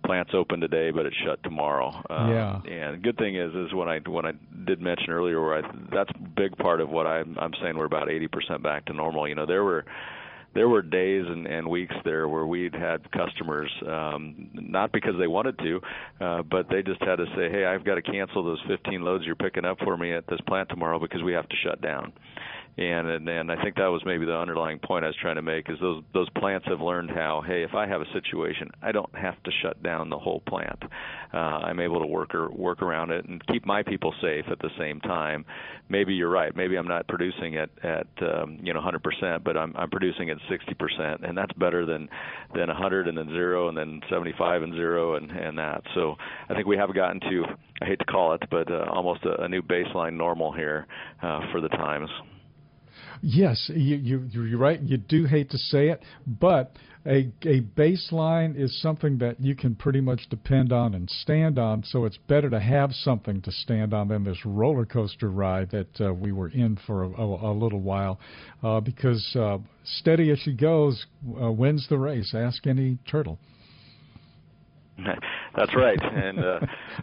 plant's 0.05 0.33
open 0.35 0.61
today, 0.61 0.90
but 0.90 1.07
it's 1.07 1.16
shut 1.25 1.42
tomorrow. 1.42 1.90
Um, 2.11 2.31
yeah. 2.31 2.61
And 2.70 3.03
good 3.03 3.16
thing 3.16 3.37
is, 3.37 3.55
is 3.55 3.73
when 3.73 3.88
I 3.88 4.01
when 4.01 4.27
I 4.27 4.33
did 4.66 4.83
mention 4.83 5.11
earlier, 5.11 5.40
where 5.40 5.59
I 5.59 5.62
that's 5.90 6.11
a 6.11 6.29
big 6.37 6.55
part 6.59 6.83
of 6.83 6.90
what 6.90 7.07
I'm 7.07 7.35
I'm 7.38 7.53
saying 7.62 7.79
we're 7.79 7.87
about 7.87 8.09
80% 8.09 8.62
back 8.62 8.85
to 8.87 8.92
normal. 8.92 9.27
You 9.27 9.37
know, 9.37 9.46
there 9.46 9.64
were 9.64 9.87
there 10.55 10.69
were 10.69 10.83
days 10.83 11.25
and, 11.29 11.47
and 11.47 11.69
weeks 11.69 11.95
there 12.05 12.29
where 12.29 12.47
we'd 12.47 12.75
had 12.75 13.11
customers 13.13 13.71
um, 13.87 14.51
not 14.55 14.93
because 14.93 15.15
they 15.19 15.27
wanted 15.27 15.59
to, 15.59 15.81
uh, 16.21 16.43
but 16.43 16.69
they 16.69 16.83
just 16.83 17.01
had 17.03 17.17
to 17.17 17.27
say, 17.37 17.51
"Hey, 17.51 17.65
I've 17.65 17.85
got 17.85 17.95
to 17.95 18.03
cancel 18.03 18.43
those 18.43 18.61
15 18.67 19.03
loads 19.03 19.25
you're 19.25 19.37
picking 19.37 19.65
up 19.65 19.79
for 19.79 19.97
me 19.97 20.13
at 20.13 20.27
this 20.27 20.41
plant 20.47 20.69
tomorrow 20.69 20.99
because 20.99 21.23
we 21.23 21.33
have 21.33 21.49
to 21.49 21.57
shut 21.57 21.81
down." 21.81 22.13
And 22.76 23.09
and, 23.09 23.28
and 23.28 23.50
I 23.50 23.62
think 23.62 23.76
that 23.76 23.87
was 23.87 24.02
maybe 24.04 24.24
the 24.24 24.37
underlying 24.37 24.78
point 24.78 25.04
I 25.04 25.09
was 25.09 25.16
trying 25.20 25.37
to 25.37 25.42
make 25.42 25.68
is 25.68 25.78
those 25.80 26.02
those 26.14 26.28
plants 26.30 26.66
have 26.68 26.80
learned 26.80 27.11
how 27.11 27.42
hey 27.46 27.62
if 27.62 27.74
I 27.74 27.87
have 27.87 28.00
a 28.00 28.12
situation 28.12 28.70
I 28.83 28.92
don't 28.92 29.14
have 29.14 29.42
to 29.42 29.50
shut 29.62 29.83
down 29.83 30.09
the 30.11 30.18
whole 30.18 30.40
plant. 30.40 30.83
Uh, 31.33 31.37
I'm 31.37 31.80
able 31.80 32.00
to 32.00 32.06
work 32.06 32.35
or 32.35 32.50
work 32.50 32.83
around 32.83 33.11
it 33.11 33.24
and 33.26 33.44
keep 33.46 33.66
my 33.66 33.83
people 33.83 34.12
safe 34.20 34.44
at 34.50 34.59
the 34.59 34.70
same 34.78 35.00
time. 35.00 35.44
Maybe 35.88 36.14
you're 36.14 36.30
right. 36.30 36.54
Maybe 36.54 36.76
I'm 36.76 36.88
not 36.88 37.06
producing 37.09 37.56
at 37.56 37.70
at 37.83 38.06
um, 38.22 38.59
you 38.62 38.72
know 38.72 38.80
100% 38.80 39.44
but 39.44 39.56
I'm 39.56 39.74
I'm 39.76 39.90
producing 39.90 40.30
at 40.30 40.38
60% 40.50 41.28
and 41.28 41.37
that's 41.37 41.52
better 41.54 41.85
than 41.85 42.09
than 42.54 42.68
100 42.68 43.09
and 43.09 43.18
then 43.18 43.28
zero 43.28 43.68
and 43.68 43.76
then 43.76 44.00
75 44.09 44.62
and 44.62 44.74
zero 44.74 45.16
and 45.16 45.30
and 45.30 45.59
that. 45.59 45.83
So 45.94 46.16
I 46.48 46.54
think 46.54 46.66
we 46.66 46.76
have 46.76 46.94
gotten 46.94 47.20
to 47.20 47.44
I 47.83 47.87
hate 47.87 47.98
to 47.98 48.04
call 48.04 48.33
it 48.35 48.42
but 48.50 48.70
uh, 48.70 48.87
almost 48.90 49.24
a, 49.24 49.42
a 49.42 49.48
new 49.48 49.62
baseline 49.62 50.14
normal 50.14 50.52
here 50.52 50.87
uh, 51.22 51.40
for 51.52 51.61
the 51.61 51.68
times. 51.68 52.11
Yes, 53.22 53.70
you, 53.74 53.96
you, 53.96 54.28
you're 54.33 54.59
right. 54.59 54.80
You 54.80 54.96
do 54.96 55.24
hate 55.24 55.50
to 55.50 55.59
say 55.59 55.88
it, 55.88 56.02
but 56.26 56.72
a, 57.06 57.30
a 57.42 57.61
baseline 57.61 58.59
is 58.59 58.80
something 58.80 59.18
that 59.18 59.40
you 59.40 59.54
can 59.54 59.74
pretty 59.74 60.00
much 60.00 60.22
depend 60.30 60.72
on 60.72 60.94
and 60.94 61.09
stand 61.09 61.59
on. 61.59 61.83
So 61.85 62.06
it's 62.06 62.18
better 62.28 62.48
to 62.48 62.61
have 62.61 62.92
something 62.92 63.42
to 63.42 63.52
stand 63.52 63.92
on 63.92 64.09
than 64.09 64.24
this 64.24 64.38
roller 64.44 64.87
coaster 64.87 65.30
ride 65.30 65.70
that 65.70 66.00
uh, 66.00 66.14
we 66.14 66.33
were 66.33 66.48
in 66.48 66.78
for 66.87 67.04
a, 67.04 67.11
a, 67.11 67.52
a 67.52 67.54
little 67.54 67.80
while, 67.80 68.18
uh, 68.62 68.80
because 68.80 69.37
uh, 69.37 69.59
steady 69.85 70.30
as 70.30 70.38
she 70.38 70.52
goes 70.52 71.04
uh, 71.42 71.50
wins 71.50 71.87
the 71.88 71.98
race. 71.98 72.35
Ask 72.35 72.66
any 72.66 72.98
turtle. 73.11 73.38
That's 75.57 75.75
right, 75.75 75.99
and 76.01 76.39
uh, 76.39 76.61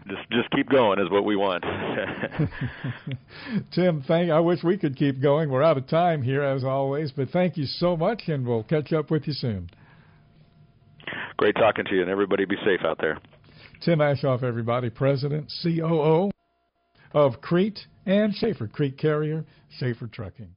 just 0.07 0.29
just 0.31 0.51
keep 0.51 0.69
going 0.69 0.99
is 0.99 1.09
what 1.09 1.25
we 1.25 1.35
want. 1.35 1.63
Tim, 3.73 4.03
thank. 4.07 4.31
I 4.31 4.39
wish 4.39 4.63
we 4.63 4.77
could 4.77 4.95
keep 4.95 5.21
going. 5.21 5.49
We're 5.49 5.63
out 5.63 5.77
of 5.77 5.87
time 5.87 6.21
here 6.21 6.43
as 6.43 6.63
always, 6.63 7.11
but 7.11 7.29
thank 7.29 7.57
you 7.57 7.65
so 7.65 7.97
much, 7.97 8.23
and 8.27 8.45
we'll 8.45 8.63
catch 8.63 8.93
up 8.93 9.11
with 9.11 9.27
you 9.27 9.33
soon. 9.33 9.69
Great 11.37 11.55
talking 11.55 11.85
to 11.85 11.95
you, 11.95 12.01
and 12.01 12.09
everybody 12.09 12.45
be 12.45 12.57
safe 12.65 12.81
out 12.83 12.97
there. 12.99 13.19
Tim 13.83 13.99
Aschoff, 13.99 14.43
everybody, 14.43 14.89
President, 14.89 15.51
COO 15.63 16.31
of 17.13 17.41
Crete 17.41 17.79
and 18.05 18.33
Shaffer 18.33 18.67
Crete 18.67 18.97
Carrier, 18.97 19.45
Shaffer 19.79 20.07
Trucking. 20.07 20.49